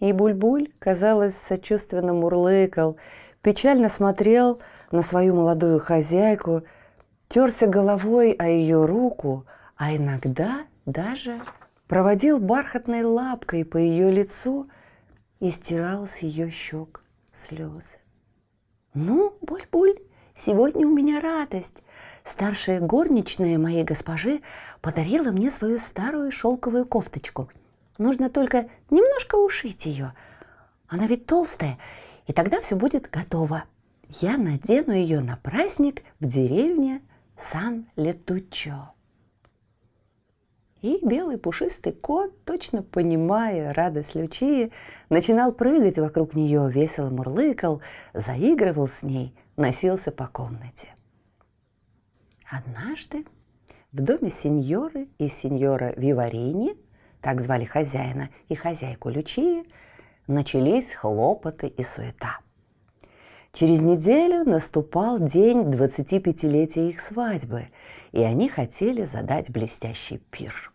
И 0.00 0.12
Бульбуль, 0.12 0.72
казалось, 0.78 1.36
сочувственно 1.36 2.14
мурлыкал, 2.14 2.96
печально 3.42 3.88
смотрел 3.88 4.60
на 4.90 5.02
свою 5.02 5.34
молодую 5.34 5.80
хозяйку, 5.80 6.62
терся 7.28 7.66
головой 7.66 8.32
о 8.32 8.46
ее 8.46 8.86
руку, 8.86 9.44
а 9.76 9.94
иногда 9.94 10.64
даже 10.86 11.40
проводил 11.88 12.38
бархатной 12.38 13.02
лапкой 13.02 13.64
по 13.64 13.76
ее 13.76 14.10
лицу 14.10 14.66
и 15.40 15.50
стирал 15.50 16.06
с 16.06 16.18
ее 16.18 16.48
щек 16.50 17.02
слезы. 17.32 17.98
«Ну, 18.94 19.36
Буль-Буль, 19.42 19.98
сегодня 20.34 20.86
у 20.86 20.90
меня 20.90 21.20
радость. 21.20 21.82
Старшая 22.24 22.80
горничная 22.80 23.58
моей 23.58 23.84
госпожи 23.84 24.40
подарила 24.80 25.30
мне 25.30 25.50
свою 25.50 25.78
старую 25.78 26.30
шелковую 26.30 26.86
кофточку. 26.86 27.50
Нужно 27.98 28.30
только 28.30 28.68
немножко 28.90 29.36
ушить 29.36 29.86
ее. 29.86 30.14
Она 30.88 31.06
ведь 31.06 31.26
толстая, 31.26 31.78
и 32.26 32.32
тогда 32.32 32.60
все 32.60 32.76
будет 32.76 33.10
готово. 33.10 33.64
Я 34.08 34.38
надену 34.38 34.92
ее 34.92 35.20
на 35.20 35.36
праздник 35.36 36.02
в 36.18 36.24
деревне 36.24 37.02
Сан-Летучо». 37.36 38.97
И 40.80 41.00
белый 41.04 41.38
пушистый 41.38 41.92
кот, 41.92 42.44
точно 42.44 42.82
понимая 42.82 43.74
радость 43.74 44.14
Лючии, 44.14 44.70
начинал 45.08 45.52
прыгать 45.52 45.98
вокруг 45.98 46.34
нее, 46.34 46.70
весело 46.70 47.10
мурлыкал, 47.10 47.82
заигрывал 48.14 48.86
с 48.86 49.02
ней, 49.02 49.34
носился 49.56 50.12
по 50.12 50.28
комнате. 50.28 50.88
Однажды 52.48 53.24
в 53.92 54.02
доме 54.02 54.30
сеньоры 54.30 55.08
и 55.18 55.28
сеньора 55.28 55.92
Виварини, 55.96 56.76
так 57.20 57.40
звали 57.40 57.64
хозяина 57.64 58.30
и 58.48 58.54
хозяйку 58.54 59.08
Лючии, 59.08 59.64
начались 60.28 60.92
хлопоты 60.92 61.66
и 61.66 61.82
суета. 61.82 62.38
Через 63.58 63.80
неделю 63.80 64.44
наступал 64.44 65.18
день 65.18 65.62
25-летия 65.62 66.90
их 66.90 67.00
свадьбы, 67.00 67.66
и 68.12 68.22
они 68.22 68.48
хотели 68.48 69.02
задать 69.02 69.50
блестящий 69.50 70.18
пир. 70.18 70.72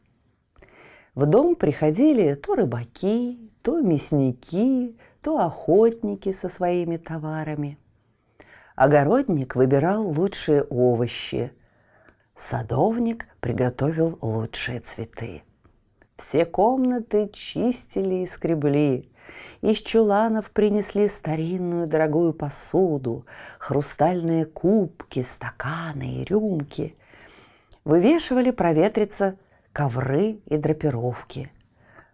В 1.15 1.26
дом 1.26 1.56
приходили 1.56 2.34
то 2.34 2.56
рыбаки, 2.56 3.50
то 3.62 3.80
мясники, 3.80 4.98
то 5.22 5.39
охотники 5.39 6.34
со 6.34 6.50
своими 6.50 6.98
товарами. 6.98 7.78
Огородник 8.76 9.56
выбирал 9.56 10.06
лучшие 10.06 10.63
овощи. 10.63 11.54
Садовник 12.36 13.30
приготовил 13.39 14.17
лучшие 14.22 14.82
цветы. 14.82 15.43
Все 16.15 16.45
комнаты 16.45 17.30
чистили 17.34 18.15
и 18.15 18.26
скребли. 18.26 19.10
Из 19.62 19.82
чуланов 19.82 20.52
принесли 20.52 21.08
старинную 21.08 21.88
дорогую 21.88 22.34
посуду, 22.34 23.26
хрустальные 23.58 24.45
кубки, 24.45 25.23
стаканы 25.23 26.21
и 26.21 26.26
рюмки. 26.26 26.95
Вывешивали 27.84 28.52
проветриться 28.52 29.38
ковры 29.71 30.39
и 30.45 30.58
драпировки. 30.58 31.52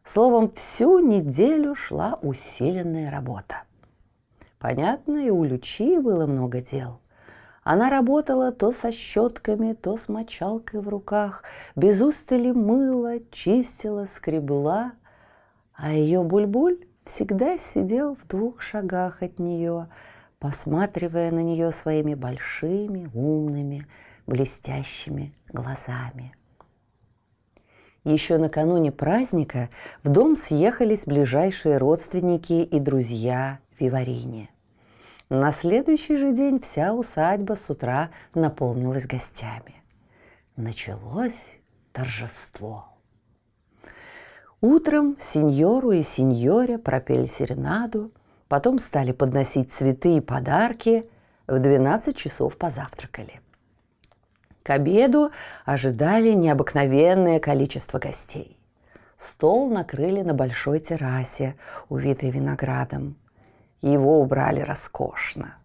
Словом, 0.04 0.50
всю 0.50 1.00
неделю 1.00 1.76
шла 1.76 2.18
усиленная 2.22 3.12
работа. 3.12 3.64
Понятно, 4.60 5.26
и 5.26 5.30
у 5.30 5.44
Лючи 5.44 6.00
было 6.00 6.26
много 6.26 6.62
дел. 6.62 7.00
Она 7.72 7.92
работала 7.92 8.52
то 8.52 8.72
со 8.72 8.92
щетками, 8.92 9.74
то 9.74 9.96
с 9.96 10.10
мочалкой 10.10 10.82
в 10.82 10.90
руках, 10.90 11.44
без 11.76 12.02
устали 12.02 12.50
мыла, 12.50 13.20
чистила, 13.30 14.06
скребла, 14.06 14.94
а 15.76 15.92
ее 15.92 16.24
Бульбуль 16.24 16.80
всегда 17.04 17.60
сидел 17.60 18.16
в 18.16 18.26
двух 18.26 18.64
шагах 18.64 19.22
от 19.22 19.38
нее, 19.38 19.88
посматривая 20.40 21.30
на 21.30 21.44
нее 21.44 21.72
своими 21.72 22.16
большими, 22.16 23.08
умными, 23.14 23.86
блестящими 24.26 25.32
глазами. 25.54 26.34
Еще 28.04 28.40
накануне 28.40 28.92
праздника 28.92 29.70
в 30.02 30.10
дом 30.10 30.36
съехались 30.36 31.06
ближайшие 31.06 31.78
родственники 31.78 32.64
и 32.64 32.80
друзья 32.80 33.60
Виварине. 33.80 34.50
На 35.30 35.52
следующий 35.52 36.18
же 36.18 36.32
день 36.32 36.60
вся 36.60 36.94
усадьба 36.94 37.54
с 37.54 37.70
утра 37.70 38.10
наполнилась 38.34 39.06
гостями. 39.06 39.76
Началось 40.56 41.60
торжество. 41.92 42.88
Утром 44.62 45.16
сеньору 45.20 45.92
и 45.92 46.02
сеньоре 46.02 46.78
пропели 46.78 47.26
серенаду, 47.26 48.12
потом 48.48 48.80
стали 48.80 49.12
подносить 49.12 49.72
цветы 49.72 50.18
и 50.18 50.22
подарки, 50.22 51.10
в 51.48 51.60
12 51.60 52.16
часов 52.16 52.58
позавтракали– 52.58 53.42
к 54.70 54.72
обеду 54.72 55.32
ожидали 55.66 56.30
необыкновенное 56.34 57.40
количество 57.40 57.98
гостей. 57.98 58.56
Стол 59.18 59.68
накрыли 59.68 60.22
на 60.22 60.36
большой 60.36 60.80
террасе, 60.80 61.56
увитой 61.90 62.30
виноградом. 62.30 63.16
Его 63.82 64.20
убрали 64.20 64.62
роскошно. 64.62 65.56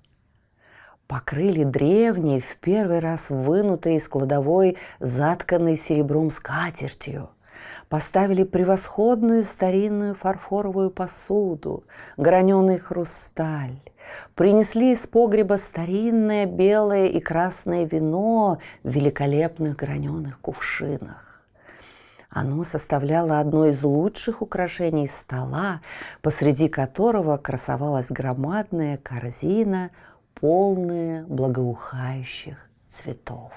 Покрыли 1.06 1.64
древней, 1.64 2.40
в 2.40 2.56
первый 2.58 3.00
раз 3.00 3.30
вынутой 3.30 3.96
из 3.96 4.08
кладовой, 4.08 4.76
затканной 5.00 5.76
серебром 5.76 6.30
скатертью. 6.30 7.30
Поставили 7.88 8.42
превосходную 8.42 9.44
старинную 9.44 10.14
фарфоровую 10.14 10.90
посуду, 10.90 11.84
граненый 12.16 12.78
хрусталь. 12.78 13.78
Принесли 14.34 14.92
из 14.92 15.06
погреба 15.06 15.56
старинное 15.56 16.46
белое 16.46 17.06
и 17.06 17.20
красное 17.20 17.84
вино 17.84 18.58
в 18.82 18.88
великолепных 18.88 19.76
граненых 19.76 20.40
кувшинах. 20.40 21.33
Оно 22.34 22.64
составляло 22.64 23.38
одно 23.38 23.66
из 23.66 23.84
лучших 23.84 24.42
украшений 24.42 25.06
стола, 25.06 25.80
посреди 26.20 26.68
которого 26.68 27.36
красовалась 27.36 28.10
громадная 28.10 28.96
корзина, 28.96 29.92
полная 30.34 31.24
благоухающих 31.26 32.58
цветов. 32.88 33.52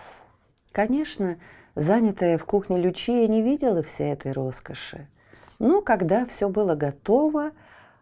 Конечно, 0.72 1.38
занятая 1.74 2.38
в 2.38 2.46
кухне 2.46 2.78
Лючия 2.78 3.28
не 3.28 3.42
видела 3.42 3.82
всей 3.82 4.14
этой 4.14 4.32
роскоши. 4.32 5.08
Но 5.58 5.82
когда 5.82 6.24
все 6.24 6.48
было 6.48 6.76
готово, 6.76 7.54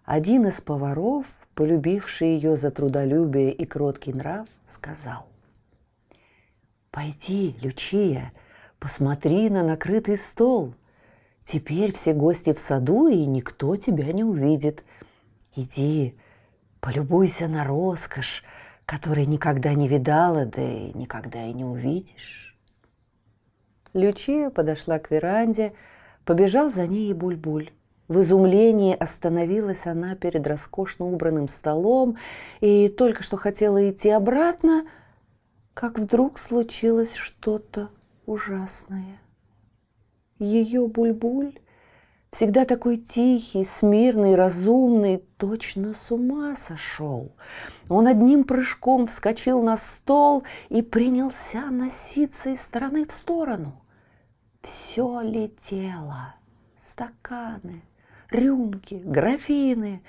один 0.04 0.46
из 0.46 0.60
поваров, 0.60 1.48
полюбивший 1.56 2.36
ее 2.36 2.58
за 2.58 2.70
трудолюбие 2.70 3.54
и 3.54 3.66
кроткий 3.66 4.12
нрав, 4.12 4.46
сказал, 4.68 5.26
«Пойди, 6.92 7.56
Лючия, 7.62 8.34
посмотри 8.80 9.50
на 9.50 9.64
накрытый 9.64 10.18
стол. 10.18 10.76
Теперь 11.44 11.94
все 11.94 12.14
гости 12.14 12.54
в 12.54 12.60
саду, 12.60 13.08
и 13.08 13.26
никто 13.26 13.76
тебя 13.76 14.12
не 14.12 14.24
увидит. 14.24 14.84
Иди, 15.56 16.18
полюбуйся 16.82 17.48
на 17.48 17.64
роскошь, 17.64 18.44
которой 18.86 19.26
никогда 19.26 19.74
не 19.74 19.88
видала, 19.88 20.46
да 20.46 20.62
и 20.62 20.92
никогда 20.98 21.44
и 21.46 21.54
не 21.54 21.64
увидишь. 21.64 22.58
Лючия 23.94 24.50
подошла 24.50 25.00
к 25.00 25.10
веранде, 25.10 25.74
побежал 26.26 26.70
за 26.70 26.86
ней 26.86 27.12
и 27.12 27.14
Буль-Буль. 27.14 27.72
В 28.08 28.20
изумлении 28.20 28.96
остановилась 28.96 29.88
она 29.88 30.16
перед 30.16 30.46
роскошно 30.46 31.08
убранным 31.08 31.48
столом 31.48 32.18
и 32.60 32.88
только 32.88 33.24
что 33.24 33.36
хотела 33.38 33.90
идти 33.90 34.10
обратно, 34.10 34.86
как 35.74 35.98
вдруг 35.98 36.38
случилось 36.38 37.16
что-то 37.16 37.90
ужасное. 38.26 39.20
Ее 40.40 40.88
Буль-Буль 40.88 41.60
всегда 42.32 42.66
такой 42.66 42.98
тихий, 42.98 43.64
смирный, 43.64 44.36
разумный, 44.36 45.24
точно 45.38 45.94
с 45.94 46.12
ума 46.12 46.56
сошел. 46.56 47.32
Он 47.88 48.08
одним 48.08 48.44
прыжком 48.44 49.08
вскочил 49.08 49.62
на 49.62 49.78
стол 49.78 50.44
и 50.70 50.82
принялся 50.82 51.72
носиться 51.72 52.50
из 52.50 52.62
стороны 52.62 53.06
в 53.06 53.12
сторону. 53.12 53.82
Все 54.62 55.22
летело. 55.22 56.36
Стаканы, 56.78 57.82
рюмки, 58.30 58.96
графины. 58.96 60.02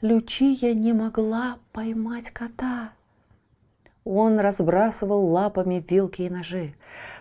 Лючия 0.00 0.74
не 0.74 0.92
могла 0.92 1.58
поймать 1.72 2.30
кота– 2.30 2.92
он 4.04 4.38
разбрасывал 4.38 5.26
лапами 5.26 5.84
вилки 5.88 6.22
и 6.22 6.30
ножи. 6.30 6.74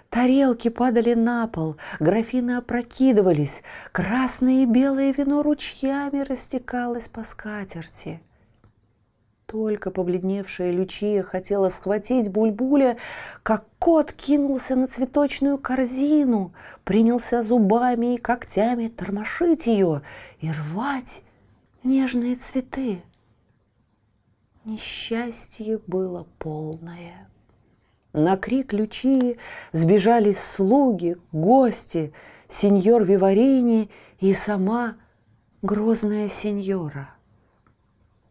Тарелки 0.10 0.70
падали 0.70 1.14
на 1.14 1.48
пол, 1.48 1.78
графины 2.00 2.58
опрокидывались, 2.58 3.64
красное 3.92 4.64
и 4.64 4.66
белое 4.66 5.12
вино 5.12 5.42
ручьями 5.42 6.22
растекалось 6.22 7.08
по 7.08 7.24
скатерти. 7.24 8.22
Только 9.46 9.92
побледневшая 9.92 10.72
Лючия 10.72 11.22
хотела 11.22 11.70
схватить 11.70 12.30
Бульбуля, 12.30 12.98
как 13.44 13.66
кот 13.78 14.12
кинулся 14.12 14.76
на 14.76 14.88
цветочную 14.88 15.58
корзину, 15.58 16.54
принялся 16.84 17.44
зубами 17.44 18.16
и 18.16 18.18
когтями 18.18 18.88
тормошить 18.88 19.68
ее 19.68 20.02
и 20.40 20.50
рвать 20.52 21.22
нежные 21.84 22.36
цветы. 22.36 23.04
Несчастье 24.66 25.80
было 25.88 26.26
полное. 26.40 27.30
На 28.14 28.38
крик 28.38 28.72
Лючии 28.72 29.38
сбежались 29.74 30.40
слуги, 30.40 31.18
гости, 31.34 32.14
сеньор 32.48 33.04
Виварини 33.04 33.90
и 34.20 34.34
сама 34.34 34.96
грозная 35.62 36.30
сеньора. 36.30 37.10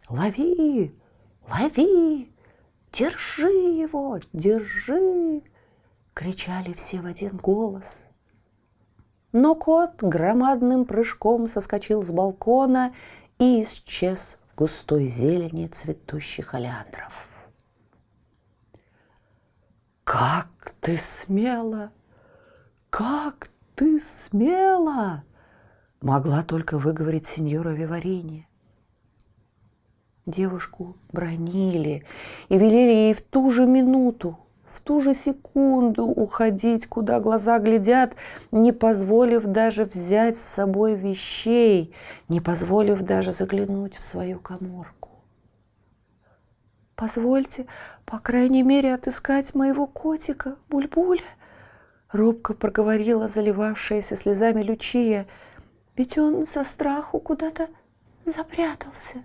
«Лови! 0.09 0.95
Лови! 1.51 2.33
Держи 2.93 3.53
его! 3.53 4.19
Держи!»— 4.33 5.43
кричали 6.15 6.73
все 6.73 7.03
в 7.03 7.07
один 7.07 7.37
голос. 7.37 8.09
Но 9.33 9.55
кот 9.55 10.03
громадным 10.03 10.87
прыжком 10.87 11.47
соскочил 11.47 12.03
с 12.03 12.11
балкона 12.11 12.95
и 13.39 13.63
исчез 13.63 14.39
густой 14.57 15.07
зелени 15.07 15.67
цветущих 15.67 16.55
олеандров. 16.55 17.49
«Как 20.05 20.75
ты 20.81 20.97
смела! 20.97 21.93
Как 22.91 23.51
ты 23.75 24.01
смела!» 24.01 25.25
могла 26.03 26.43
только 26.43 26.79
выговорить 26.79 27.27
сеньора 27.27 27.71
Виварини. 27.71 28.49
Девушку 30.27 30.97
бронили 31.13 32.05
и 32.49 32.59
велели 32.59 32.93
ей 32.93 33.15
в 33.15 33.23
ту 33.23 33.51
же 33.51 33.67
минуту 33.67 34.39
в 34.73 34.81
ту 34.81 35.01
же 35.01 35.15
секунду 35.15 36.07
уходить, 36.07 36.87
куда 36.87 37.21
глаза 37.21 37.59
глядят, 37.59 38.17
не 38.51 38.73
позволив 38.73 39.45
даже 39.45 39.85
взять 39.85 40.37
с 40.37 40.43
собой 40.43 40.95
вещей, 40.95 41.95
не 42.29 42.41
позволив 42.41 43.03
даже 43.03 43.33
заглянуть 43.33 43.97
в 43.97 44.05
свою 44.05 44.39
коморку. 44.39 45.11
«Позвольте, 46.97 47.67
по 48.07 48.19
крайней 48.19 48.63
мере, 48.63 48.95
отыскать 48.95 49.55
моего 49.55 49.87
котика, 49.87 50.57
Бульбуля», 50.71 51.23
робко 52.11 52.55
проговорила 52.55 53.29
заливавшаяся 53.29 54.17
слезами 54.17 54.63
Лючия, 54.63 55.27
ведь 55.97 56.17
он 56.17 56.47
со 56.47 56.65
страху 56.65 57.19
куда-то 57.19 57.69
запрятался. 58.25 59.23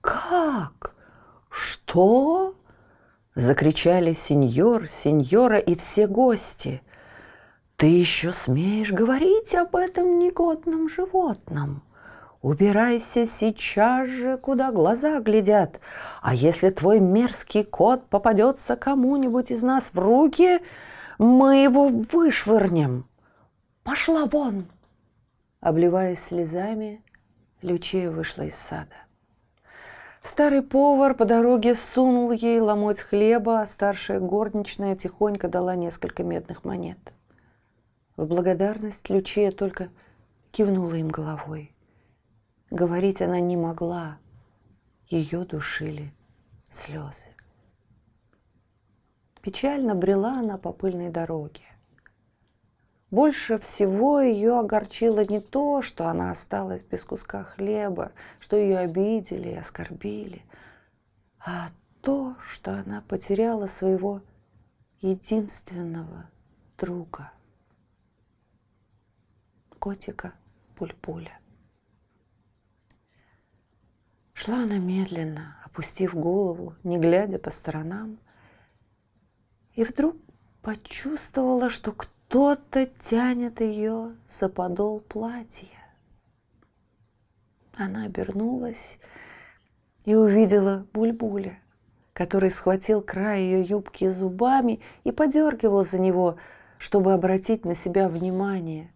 «Как? 0.00 0.94
Что?» 1.48 2.54
Закричали 3.34 4.12
сеньор, 4.12 4.86
сеньора 4.86 5.58
и 5.58 5.74
все 5.74 6.06
гости. 6.06 6.82
Ты 7.76 7.86
еще 7.86 8.32
смеешь 8.32 8.92
говорить 8.92 9.54
об 9.54 9.76
этом 9.76 10.18
негодном 10.18 10.88
животном? 10.88 11.82
Убирайся 12.42 13.26
сейчас 13.26 14.08
же, 14.08 14.38
куда 14.38 14.72
глаза 14.72 15.20
глядят. 15.20 15.80
А 16.22 16.34
если 16.34 16.70
твой 16.70 16.98
мерзкий 16.98 17.64
кот 17.64 18.08
попадется 18.08 18.76
кому-нибудь 18.76 19.50
из 19.50 19.62
нас 19.62 19.90
в 19.92 19.98
руки, 19.98 20.60
мы 21.18 21.56
его 21.56 21.88
вышвырнем. 21.88 23.06
Пошла 23.82 24.24
вон!» 24.24 24.66
Обливаясь 25.60 26.22
слезами, 26.22 27.04
Лючия 27.60 28.10
вышла 28.10 28.44
из 28.44 28.54
сада. 28.54 28.96
Старый 30.22 30.60
повар 30.60 31.14
по 31.14 31.24
дороге 31.24 31.74
сунул 31.74 32.30
ей 32.30 32.60
ломоть 32.60 33.00
хлеба, 33.00 33.62
а 33.62 33.66
старшая 33.66 34.20
горничная 34.20 34.94
тихонько 34.94 35.48
дала 35.48 35.74
несколько 35.76 36.22
медных 36.22 36.64
монет. 36.64 36.98
В 38.16 38.26
благодарность 38.26 39.08
Лючия 39.08 39.50
только 39.50 39.88
кивнула 40.50 40.94
им 40.94 41.08
головой. 41.08 41.74
Говорить 42.70 43.22
она 43.22 43.40
не 43.40 43.56
могла. 43.56 44.18
Ее 45.08 45.44
душили 45.46 46.12
слезы. 46.68 47.30
Печально 49.40 49.94
брела 49.94 50.38
она 50.38 50.58
по 50.58 50.72
пыльной 50.74 51.08
дороге. 51.08 51.62
Больше 53.10 53.58
всего 53.58 54.20
ее 54.20 54.58
огорчило 54.60 55.24
не 55.24 55.40
то, 55.40 55.82
что 55.82 56.06
она 56.06 56.30
осталась 56.30 56.82
без 56.82 57.04
куска 57.04 57.42
хлеба, 57.42 58.12
что 58.38 58.56
ее 58.56 58.78
обидели 58.78 59.48
и 59.48 59.56
оскорбили, 59.56 60.44
а 61.44 61.70
то, 62.02 62.36
что 62.40 62.72
она 62.72 63.02
потеряла 63.02 63.66
своего 63.66 64.22
единственного 65.00 66.30
друга, 66.78 67.32
котика 69.80 70.32
Пульпуля. 70.76 71.36
Шла 74.34 74.62
она 74.62 74.78
медленно, 74.78 75.56
опустив 75.64 76.14
голову, 76.14 76.76
не 76.84 76.96
глядя 76.96 77.40
по 77.40 77.50
сторонам, 77.50 78.18
и 79.74 79.82
вдруг 79.84 80.16
почувствовала, 80.62 81.68
что 81.68 81.92
кто 81.92 82.19
кто-то 82.30 82.86
тянет 82.86 83.60
ее 83.60 84.10
за 84.28 84.48
подол 84.48 85.00
платья. 85.00 85.66
Она 87.76 88.04
обернулась 88.04 89.00
и 90.04 90.14
увидела 90.14 90.86
Бульбуля, 90.92 91.58
который 92.12 92.50
схватил 92.50 93.02
край 93.02 93.40
ее 93.40 93.62
юбки 93.62 94.08
зубами 94.08 94.80
и 95.02 95.10
подергивал 95.10 95.84
за 95.84 95.98
него, 95.98 96.38
чтобы 96.78 97.14
обратить 97.14 97.64
на 97.64 97.74
себя 97.74 98.08
внимание 98.08 98.92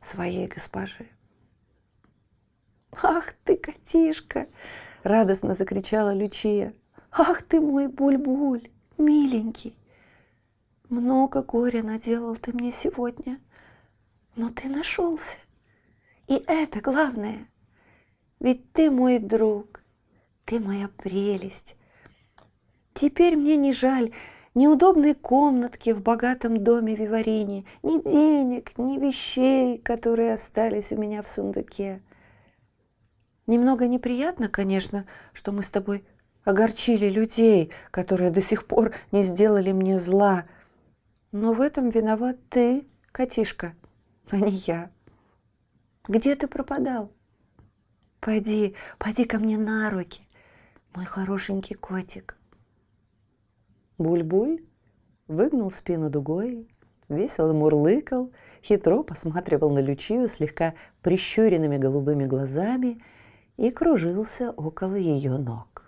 своей 0.00 0.46
госпожи. 0.46 1.08
«Ах 3.02 3.32
ты, 3.42 3.56
котишка!»— 3.56 4.46
радостно 5.02 5.54
закричала 5.54 6.14
Лючия. 6.14 6.72
«Ах 7.10 7.42
ты 7.42 7.60
мой 7.60 7.88
буль-буль, 7.88 8.70
миленький! 8.98 9.77
Много 10.88 11.42
горя 11.42 11.82
наделал 11.82 12.36
ты 12.36 12.52
мне 12.52 12.72
сегодня, 12.72 13.40
но 14.36 14.48
ты 14.48 14.68
нашелся. 14.68 15.36
И 16.26 16.42
это 16.46 16.80
главное. 16.80 17.46
Ведь 18.40 18.72
ты 18.72 18.90
мой 18.90 19.18
друг, 19.18 19.82
ты 20.44 20.60
моя 20.60 20.88
прелесть. 20.88 21.76
Теперь 22.94 23.36
мне 23.36 23.56
не 23.56 23.72
жаль 23.72 24.12
ни 24.54 24.66
удобной 24.66 25.14
комнатки 25.14 25.92
в 25.92 26.02
богатом 26.02 26.64
доме 26.64 26.96
Виварине, 26.96 27.64
ни 27.82 28.02
денег, 28.02 28.76
ни 28.78 28.98
вещей, 28.98 29.78
которые 29.78 30.34
остались 30.34 30.90
у 30.90 30.96
меня 30.96 31.22
в 31.22 31.28
сундуке. 31.28 32.02
Немного 33.46 33.86
неприятно, 33.86 34.48
конечно, 34.48 35.06
что 35.32 35.52
мы 35.52 35.62
с 35.62 35.70
тобой 35.70 36.04
огорчили 36.44 37.08
людей, 37.08 37.70
которые 37.90 38.30
до 38.30 38.42
сих 38.42 38.66
пор 38.66 38.94
не 39.12 39.22
сделали 39.22 39.72
мне 39.72 39.98
зла. 39.98 40.44
Но 41.32 41.52
в 41.52 41.60
этом 41.60 41.90
виноват 41.90 42.36
ты, 42.48 42.86
котишка, 43.12 43.74
а 44.30 44.36
не 44.36 44.52
я. 44.52 44.90
Где 46.06 46.34
ты 46.34 46.46
пропадал? 46.48 47.12
Пойди, 48.20 48.74
пойди 48.98 49.24
ко 49.24 49.38
мне 49.38 49.58
на 49.58 49.90
руки, 49.90 50.26
мой 50.94 51.04
хорошенький 51.04 51.74
котик. 51.74 52.36
Буль-буль 53.98 54.64
выгнул 55.26 55.70
спину 55.70 56.10
дугой, 56.10 56.64
весело 57.08 57.52
мурлыкал, 57.52 58.32
хитро 58.62 59.02
посматривал 59.02 59.70
на 59.70 59.80
Лючию 59.80 60.28
слегка 60.28 60.74
прищуренными 61.02 61.76
голубыми 61.76 62.24
глазами– 62.24 63.00
и 63.58 63.70
кружился 63.70 64.52
около 64.52 64.94
ее 64.94 65.36
ног. 65.36 65.84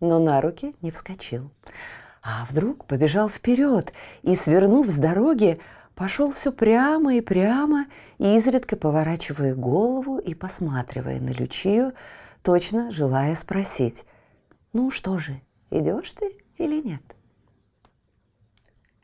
Но 0.00 0.18
на 0.18 0.40
руки 0.40 0.74
не 0.82 0.90
вскочил, 0.90 1.50
а 2.22 2.46
вдруг 2.48 2.86
побежал 2.86 3.28
вперед 3.28 3.92
и, 4.22 4.36
свернув 4.36 4.88
с 4.88 4.96
дороги, 4.96 5.58
пошел 5.94 6.30
все 6.30 6.52
прямо 6.52 7.14
и 7.14 7.20
прямо, 7.20 7.86
изредка 8.18 8.76
поворачивая 8.76 9.54
голову 9.54 10.18
и 10.18 10.34
посматривая 10.34 11.20
на 11.20 11.30
Лючию, 11.30 11.92
точно 12.42 12.90
желая 12.90 13.34
спросить, 13.34 14.06
«Ну 14.72 14.90
что 14.90 15.18
же, 15.18 15.40
идешь 15.70 16.12
ты 16.12 16.36
или 16.58 16.80
нет?» 16.80 17.02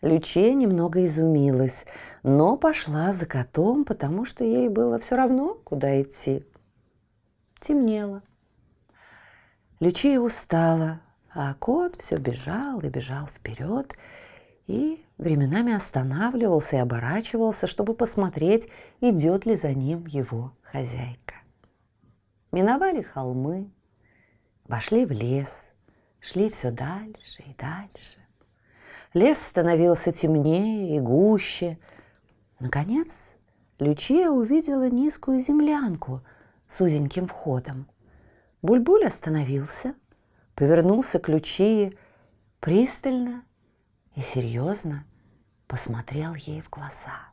Лючия 0.01 0.55
немного 0.55 1.05
изумилась, 1.05 1.85
но 2.23 2.57
пошла 2.57 3.13
за 3.13 3.27
котом, 3.27 3.83
потому 3.83 4.25
что 4.25 4.45
ей 4.45 4.69
было 4.69 5.01
все 5.01 5.17
равно, 5.17 5.55
куда 5.65 6.01
идти. 6.01 6.47
Темнело. 7.61 8.23
Лючия 9.81 10.21
устала, 10.21 11.01
а 11.35 11.55
кот 11.55 11.97
все 11.97 12.17
бежал 12.17 12.81
и 12.81 12.89
бежал 12.89 13.27
вперед, 13.27 13.95
и 14.67 15.05
временами 15.17 15.73
останавливался 15.73 16.77
и 16.77 16.81
оборачивался, 16.81 17.67
чтобы 17.67 17.95
посмотреть, 17.95 18.69
идет 19.01 19.47
ли 19.47 19.57
за 19.57 19.73
ним 19.73 20.07
его 20.07 20.53
хозяйка. 20.63 21.35
Миновали 22.53 23.03
холмы, 23.03 23.71
вошли 24.65 25.07
в 25.07 25.13
лес, 25.13 25.73
шли 26.21 26.51
все 26.51 26.71
дальше 26.71 27.43
и 27.47 27.55
дальше. 27.55 28.19
Лес 29.15 29.39
становился 29.41 30.13
темнее 30.13 30.97
и 30.97 31.01
гуще. 31.01 31.79
Наконец, 32.61 33.37
Лючия 33.79 34.29
увидела 34.29 34.91
низкую 34.91 35.41
землянку– 35.41 36.23
с 36.69 36.81
узеньким 36.83 37.27
входом. 37.27 37.89
Бульбуль 38.63 39.07
остановился, 39.07 39.95
повернулся 40.59 41.21
к 41.21 41.29
Лючии, 41.29 41.97
пристально 42.59 43.45
и 44.17 44.21
серьезно 44.21 45.05
посмотрел 45.69 46.35
ей 46.35 46.61
в 46.63 46.69
глаза. 46.69 47.29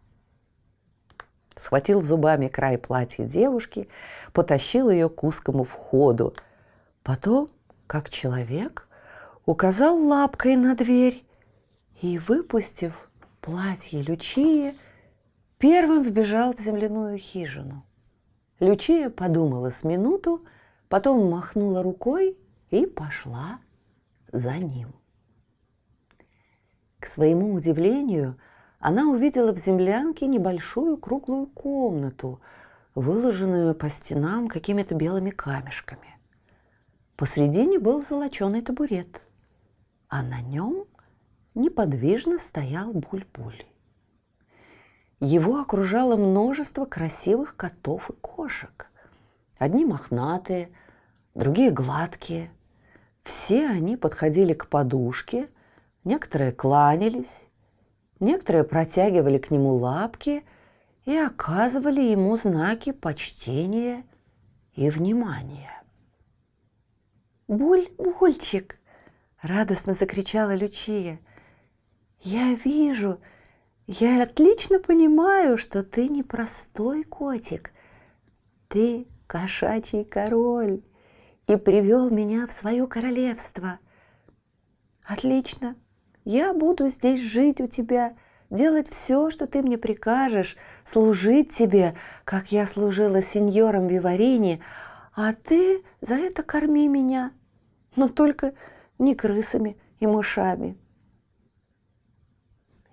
Схватил 1.55 2.03
зубами 2.03 2.47
край 2.49 2.77
платья 2.77 3.23
девушки, 3.25 3.89
потащил 4.31 4.91
ее 4.91 5.09
к 5.09 5.23
узкому 5.23 5.63
входу. 5.63 6.35
Потом, 7.01 7.49
как 7.88 8.11
человек, 8.11 8.88
указал 9.47 9.97
лапкой 9.97 10.55
на 10.55 10.75
дверь 10.75 11.25
и, 12.03 12.19
выпустив 12.19 13.09
платье 13.41 14.03
Лючии, 14.03 14.75
первым 15.57 16.03
вбежал 16.03 16.53
в 16.53 16.59
земляную 16.59 17.17
хижину– 17.17 17.83
Лючия 18.59 19.09
подумала 19.09 19.69
с 19.71 19.83
минуту, 19.83 20.45
потом 20.88 21.29
махнула 21.29 21.83
рукой 21.83 22.38
и 22.81 22.85
пошла 22.85 23.59
за 24.31 24.57
ним. 24.57 24.93
К 26.99 27.05
своему 27.05 27.53
удивлению, 27.53 28.38
она 28.79 29.07
увидела 29.09 29.53
в 29.53 29.57
землянке 29.57 30.27
небольшую 30.27 30.97
круглую 30.97 31.47
комнату, 31.47 32.41
выложенную 32.93 33.75
по 33.75 33.89
стенам 33.89 34.47
какими-то 34.47 34.95
белыми 34.95 35.29
камешками. 35.29 36.17
Посредине 37.15 37.79
был 37.79 38.03
золоченый 38.03 38.61
табурет, 38.61 39.21
а 40.09 40.21
на 40.21 40.41
нем 40.41 40.85
неподвижно 41.53 42.38
стоял 42.38 42.91
буль-буль. 42.91 43.65
Его 45.19 45.59
окружало 45.59 46.17
множество 46.17 46.85
красивых 46.85 47.55
котов 47.55 48.09
и 48.09 48.13
кошек. 48.13 48.91
Одни 49.57 49.85
мохнатые, 49.85 50.69
другие 51.33 51.71
гладкие. 51.71 52.51
Все 53.25 53.67
они 53.67 53.97
подходили 53.97 54.53
к 54.53 54.67
подушке, 54.67 55.49
некоторые 56.03 56.51
кланялись, 56.51 57.49
некоторые 58.19 58.63
протягивали 58.63 59.39
к 59.39 59.49
нему 59.49 59.73
лапки 59.77 60.43
и 61.05 61.17
оказывали 61.17 62.01
ему 62.01 62.38
знаки 62.38 62.91
почтения 62.91 64.05
и 64.75 64.91
внимания. 64.91 65.71
«Буль, 67.47 67.89
Бульчик!»— 67.97 68.77
радостно 69.41 69.95
закричала 69.95 70.53
Лючия. 70.53 71.19
«Я 72.19 72.53
вижу, 72.53 73.19
я 73.88 74.21
отлично 74.21 74.79
понимаю, 74.79 75.57
что 75.57 75.81
ты 75.81 76.09
не 76.09 76.21
простой 76.21 77.03
котик. 77.03 77.71
Ты 78.67 79.07
кошачий 79.25 80.05
король 80.05 80.83
и 81.47 81.55
привел 81.58 82.10
меня 82.10 82.47
в 82.47 82.51
свое 82.51 82.88
королевство. 82.88 83.79
Отлично. 85.05 85.75
Я 86.23 86.53
буду 86.53 86.89
здесь 86.89 87.19
жить 87.19 87.62
у 87.62 87.67
тебя, 87.67 88.15
делать 88.49 88.89
все, 88.89 89.29
что 89.29 89.45
ты 89.45 89.62
мне 89.62 89.77
прикажешь, 89.77 90.58
служить 90.84 91.51
тебе, 91.51 91.95
как 92.23 92.51
я 92.51 92.65
служила 92.65 93.21
сеньорам 93.21 93.88
Виварини, 93.88 94.62
а 95.15 95.34
ты 95.34 95.84
за 96.01 96.15
это 96.15 96.41
корми 96.41 96.88
меня, 96.88 97.31
но 97.95 98.08
только 98.08 98.53
не 98.97 99.13
крысами 99.13 99.77
и 99.99 100.08
мышами. 100.08 100.77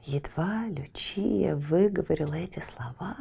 Едва 0.02 0.66
Лючия 0.66 1.56
выговорила 1.56 2.34
эти 2.34 2.58
слова, 2.58 3.16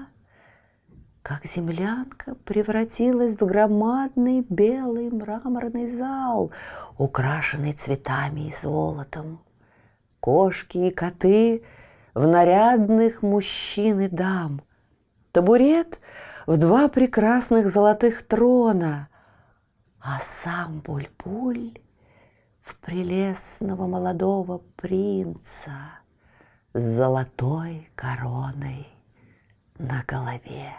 как 1.21 1.45
землянка 1.45 2.35
превратилась 2.35 3.35
в 3.35 3.45
громадный 3.45 4.45
белый 4.47 5.09
мраморный 5.09 5.87
зал, 5.87 6.51
украшенный 6.97 7.73
цветами 7.73 8.47
и 8.47 8.51
золотом. 8.51 9.41
Кошки 10.19 10.77
и 10.77 10.91
коты 10.91 11.63
в 12.13 12.27
нарядных 12.27 13.21
мужчин 13.21 13.99
и 13.99 14.07
дам. 14.07 14.61
Табурет 15.31 16.01
в 16.45 16.59
два 16.59 16.89
прекрасных 16.89 17.67
золотых 17.67 18.27
трона, 18.27 19.07
а 19.99 20.19
сам 20.19 20.81
Буль-Буль 20.81 21.79
в 22.59 22.75
прелестного 22.77 23.87
молодого 23.87 24.59
принца— 24.75 25.71
с 26.73 26.81
золотой 26.81 27.89
короной 27.95 28.87
на 29.77 30.03
голове. 30.07 30.73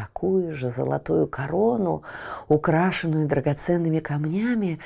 Такую 0.00 0.56
же 0.56 0.70
золотую 0.70 1.28
корону, 1.28 2.02
украшенную 2.48 3.28
драгоценными 3.28 3.98
камнями, 3.98 4.80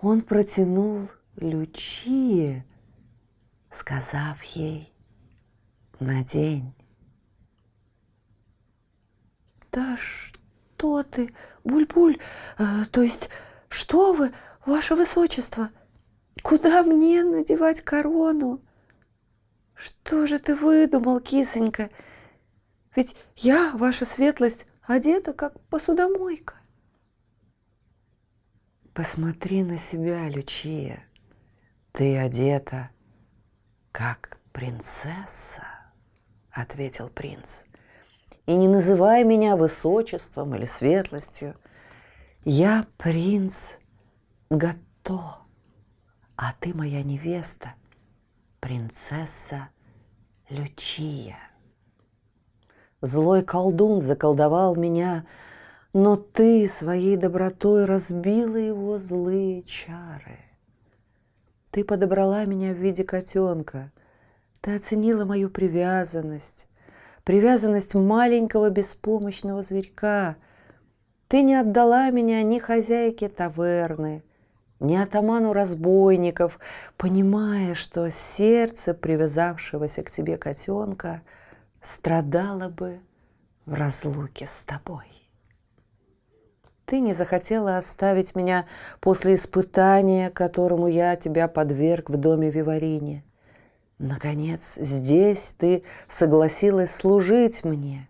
он 0.00 0.22
протянул 0.22 1.00
Лючие, 1.36 2.64
сказав 3.70 4.42
ей 4.44 4.90
«Надень». 6.00 6.72
«Да 9.70 9.98
что 9.98 11.02
ты, 11.02 11.34
Буль-Буль, 11.62 12.18
э, 12.58 12.64
то 12.90 13.02
есть 13.02 13.28
что 13.68 14.14
вы, 14.14 14.32
ваше 14.64 14.94
высочество?» 14.94 15.68
Куда 16.42 16.82
мне 16.84 17.22
надевать 17.22 17.82
корону? 17.82 18.62
Что 19.74 20.26
же 20.26 20.38
ты 20.38 20.54
выдумал, 20.54 21.20
кисонька? 21.20 21.90
Ведь 22.96 23.16
я, 23.36 23.72
ваша 23.76 24.04
светлость, 24.04 24.66
одета, 24.82 25.32
как 25.32 25.60
посудомойка. 25.68 26.54
Посмотри 28.92 29.64
на 29.64 29.76
себя, 29.76 30.28
Лючия. 30.28 31.04
Ты 31.90 32.16
одета, 32.16 32.90
как 33.90 34.38
принцесса, 34.52 35.64
ответил 36.50 37.08
принц. 37.08 37.64
И 38.46 38.54
не 38.54 38.68
называй 38.68 39.24
меня 39.24 39.56
высочеством 39.56 40.54
или 40.54 40.64
светлостью. 40.64 41.56
Я 42.44 42.86
принц 42.98 43.78
Гато, 44.50 45.38
а 46.36 46.52
ты 46.60 46.74
моя 46.74 47.02
невеста, 47.02 47.74
принцесса 48.60 49.70
Лючия. 50.48 51.38
Злой 53.04 53.42
колдун 53.42 54.00
заколдовал 54.00 54.76
меня, 54.76 55.26
но 55.92 56.16
ты 56.16 56.66
своей 56.66 57.18
добротой 57.18 57.84
разбила 57.84 58.56
его 58.56 58.98
злые 58.98 59.62
чары. 59.64 60.38
Ты 61.70 61.84
подобрала 61.84 62.46
меня 62.46 62.72
в 62.72 62.78
виде 62.78 63.04
котенка. 63.04 63.92
Ты 64.62 64.76
оценила 64.76 65.26
мою 65.26 65.50
привязанность, 65.50 66.66
привязанность 67.24 67.94
маленького 67.94 68.70
беспомощного 68.70 69.60
зверька. 69.60 70.36
Ты 71.28 71.42
не 71.42 71.56
отдала 71.56 72.10
меня 72.10 72.42
ни 72.42 72.58
хозяйке 72.58 73.28
таверны, 73.28 74.24
ни 74.80 74.96
атаману 74.96 75.52
разбойников, 75.52 76.58
понимая, 76.96 77.74
что 77.74 78.08
сердце 78.08 78.94
привязавшегося 78.94 80.02
к 80.02 80.10
тебе 80.10 80.38
котенка– 80.38 81.20
страдала 81.84 82.68
бы 82.70 83.00
в 83.66 83.74
разлуке 83.74 84.46
с 84.46 84.64
тобой. 84.64 85.06
Ты 86.86 87.00
не 87.00 87.12
захотела 87.12 87.76
оставить 87.76 88.34
меня 88.34 88.66
после 89.00 89.34
испытания, 89.34 90.30
которому 90.30 90.86
я 90.86 91.16
тебя 91.16 91.46
подверг 91.46 92.10
в 92.10 92.16
доме 92.16 92.50
Виварине. 92.50 93.24
Наконец, 93.98 94.76
здесь 94.76 95.54
ты 95.54 95.84
согласилась 96.08 96.94
служить 96.94 97.64
мне, 97.64 98.08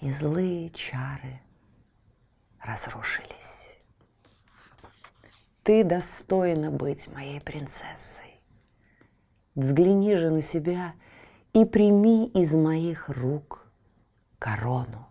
и 0.00 0.10
злые 0.10 0.70
чары 0.70 1.40
разрушились. 2.62 3.78
Ты 5.62 5.84
достойна 5.84 6.70
быть 6.70 7.08
моей 7.12 7.40
принцессой. 7.40 8.40
Взгляни 9.56 10.14
же 10.14 10.30
на 10.30 10.40
себя– 10.40 10.94
и 11.56 11.64
прими 11.64 12.26
из 12.26 12.54
моих 12.54 13.08
рук 13.08 13.66
корону. 14.38 15.06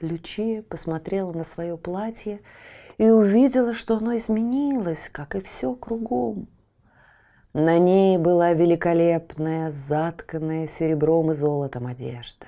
Лючия 0.00 0.62
посмотрела 0.62 1.32
на 1.32 1.42
свое 1.42 1.76
платье 1.76 2.40
и 2.98 3.08
увидела, 3.08 3.74
что 3.74 3.96
оно 3.96 4.16
изменилось, 4.16 5.08
как 5.08 5.34
и 5.34 5.40
все 5.40 5.74
кругом. 5.74 6.46
На 7.52 7.80
ней 7.80 8.16
была 8.16 8.52
великолепная, 8.52 9.72
затканная 9.72 10.68
серебром 10.68 11.32
и 11.32 11.34
золотом 11.34 11.88
одежда. 11.88 12.46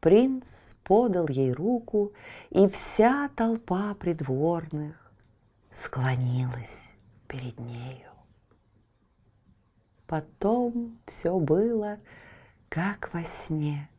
Принц 0.00 0.74
подал 0.82 1.28
ей 1.28 1.52
руку, 1.52 2.12
и 2.50 2.66
вся 2.66 3.30
толпа 3.36 3.94
придворных 3.94 4.96
склонилась 5.70 6.96
перед 7.28 7.60
нею. 7.60 8.07
Потом 10.08 10.98
все 11.04 11.38
было 11.38 11.98
как 12.70 13.10
во 13.12 13.22
сне. 13.24 13.90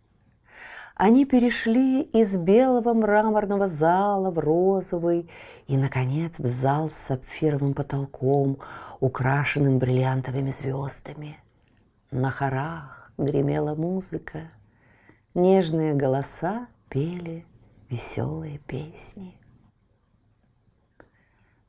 Они 0.95 1.23
перешли 1.23 2.01
из 2.01 2.35
белого 2.35 2.95
мраморного 2.95 3.67
зала 3.67 4.31
в 4.31 4.39
розовый 4.39 5.29
и, 5.67 5.77
наконец, 5.77 6.39
в 6.39 6.47
зал 6.47 6.89
с 6.89 6.93
сапфировым 6.93 7.75
потолком, 7.75 8.57
украшенным 8.99 9.77
бриллиантовыми 9.77 10.49
звездами. 10.49 11.37
На 12.09 12.31
хорах 12.31 13.11
гремела 13.19 13.75
музыка, 13.75 14.49
нежные 15.35 15.93
голоса 15.93 16.67
пели 16.89 17.45
веселые 17.87 18.57
песни. 18.57 19.35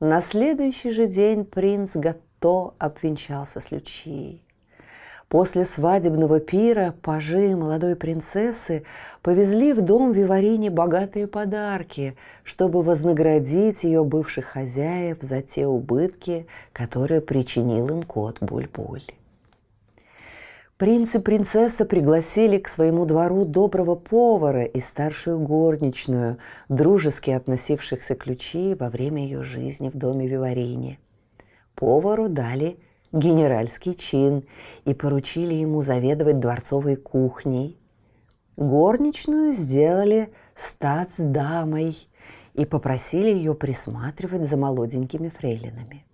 На 0.01 0.23
следующий 0.23 0.93
же 0.93 1.07
день 1.07 1.45
принц 1.45 1.95
готов 1.95 2.30
кто 2.41 2.75
обвенчался 2.79 3.61
с 3.61 3.71
Лючией. 3.71 4.43
После 5.29 5.67
свадебного 5.67 6.41
пира 6.41 6.95
пажи 7.03 7.55
молодой 7.55 7.97
принцессы 7.97 8.83
повезли 9.21 9.75
в 9.75 9.83
дом 9.83 10.11
Виварине 10.11 10.71
богатые 10.71 11.27
подарки, 11.27 12.17
чтобы 12.43 12.81
вознаградить 12.81 13.85
ее 13.85 14.05
бывших 14.05 14.47
хозяев 14.47 15.19
за 15.21 15.43
те 15.43 15.67
убытки, 15.67 16.47
которые 16.73 17.21
причинил 17.21 17.89
им 17.91 18.03
кот 18.05 18.39
Буль-Буль. 18.41 19.05
Принц 20.79 21.15
и 21.17 21.19
принцесса 21.19 21.85
пригласили 21.85 22.57
к 22.57 22.69
своему 22.69 23.05
двору 23.05 23.45
доброго 23.45 23.97
повара 23.97 24.65
и 24.65 24.81
старшую 24.81 25.41
горничную, 25.41 26.39
дружески 26.71 27.31
относившихся 27.31 28.15
к 28.15 28.27
Лючии 28.27 28.73
во 28.73 28.89
время 28.89 29.25
ее 29.25 29.43
жизни 29.43 29.91
в 29.91 29.97
доме 29.97 30.27
Виварине– 30.27 30.99
Повару 31.81 32.29
дали 32.29 32.79
генеральский 33.11 33.95
чин 33.95 34.45
и 34.85 34.93
поручили 34.93 35.55
ему 35.55 35.81
заведовать 35.81 36.39
дворцовой 36.39 36.97
кухней. 36.97 37.79
Горничную 38.59 39.55
сделали 39.55 40.31
статсдамой 40.55 41.97
и 42.53 42.67
попросили 42.67 43.31
ее 43.31 43.55
присматривать 43.55 44.45
за 44.45 44.59
молоденькими 44.59 45.31
фрейлинами. 45.31 46.05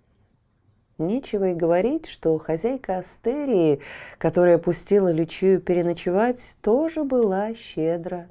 Нечего 0.97 1.49
и 1.49 1.53
говорить, 1.53 2.05
что 2.05 2.37
хозяйка 2.37 2.99
Астерии, 2.99 3.81
которая 4.17 4.59
пустила 4.59 5.11
Лючию 5.11 5.59
переночевать, 5.59 6.55
тоже 6.61 7.03
была 7.03 7.53
щедро 7.53 8.29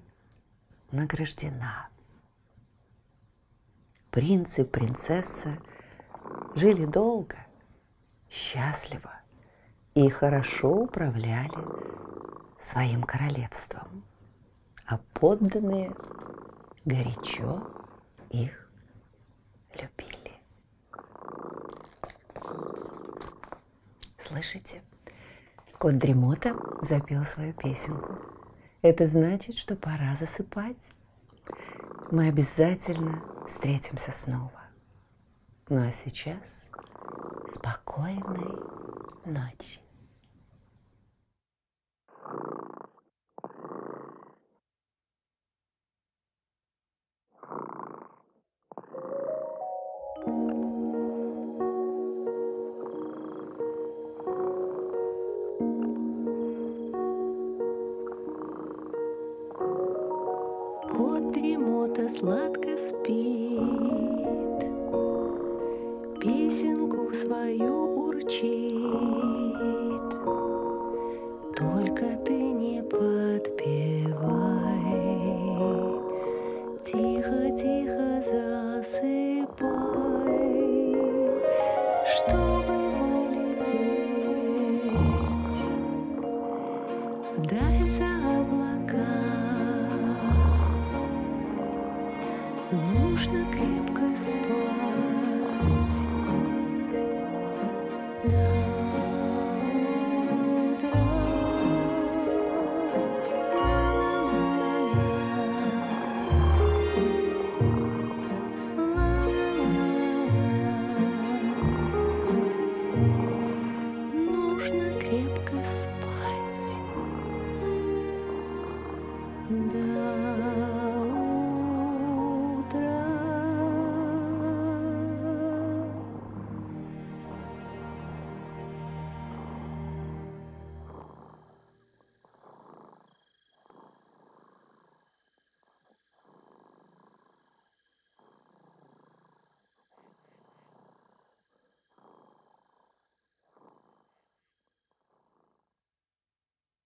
награждена. 0.90 1.90
Принц 4.10 4.58
и 4.58 4.64
принцесса– 4.64 5.58
жили 6.54 6.86
долго, 6.86 7.36
счастливо 8.28 9.10
и 9.94 10.08
хорошо 10.08 10.70
управляли 10.70 11.50
своим 12.58 13.02
королевством, 13.02 14.04
а 14.86 14.98
подданные 15.14 15.94
горячо 16.84 17.66
их 18.30 18.68
любили. 19.74 20.32
Слышите? 24.18 24.82
Кот 25.78 25.94
Дремота 25.98 26.56
запел 26.80 27.24
свою 27.24 27.52
песенку. 27.52 28.16
Это 28.82 29.06
значит, 29.06 29.56
что 29.56 29.76
пора 29.76 30.16
засыпать. 30.16 30.92
Мы 32.10 32.28
обязательно 32.28 33.22
встретимся 33.46 34.10
снова. 34.12 34.65
Ну 35.68 35.84
а 35.84 35.90
сейчас 35.90 36.70
спокойной 37.48 38.54
ночи. 39.24 39.80
Чтобы 82.16 82.65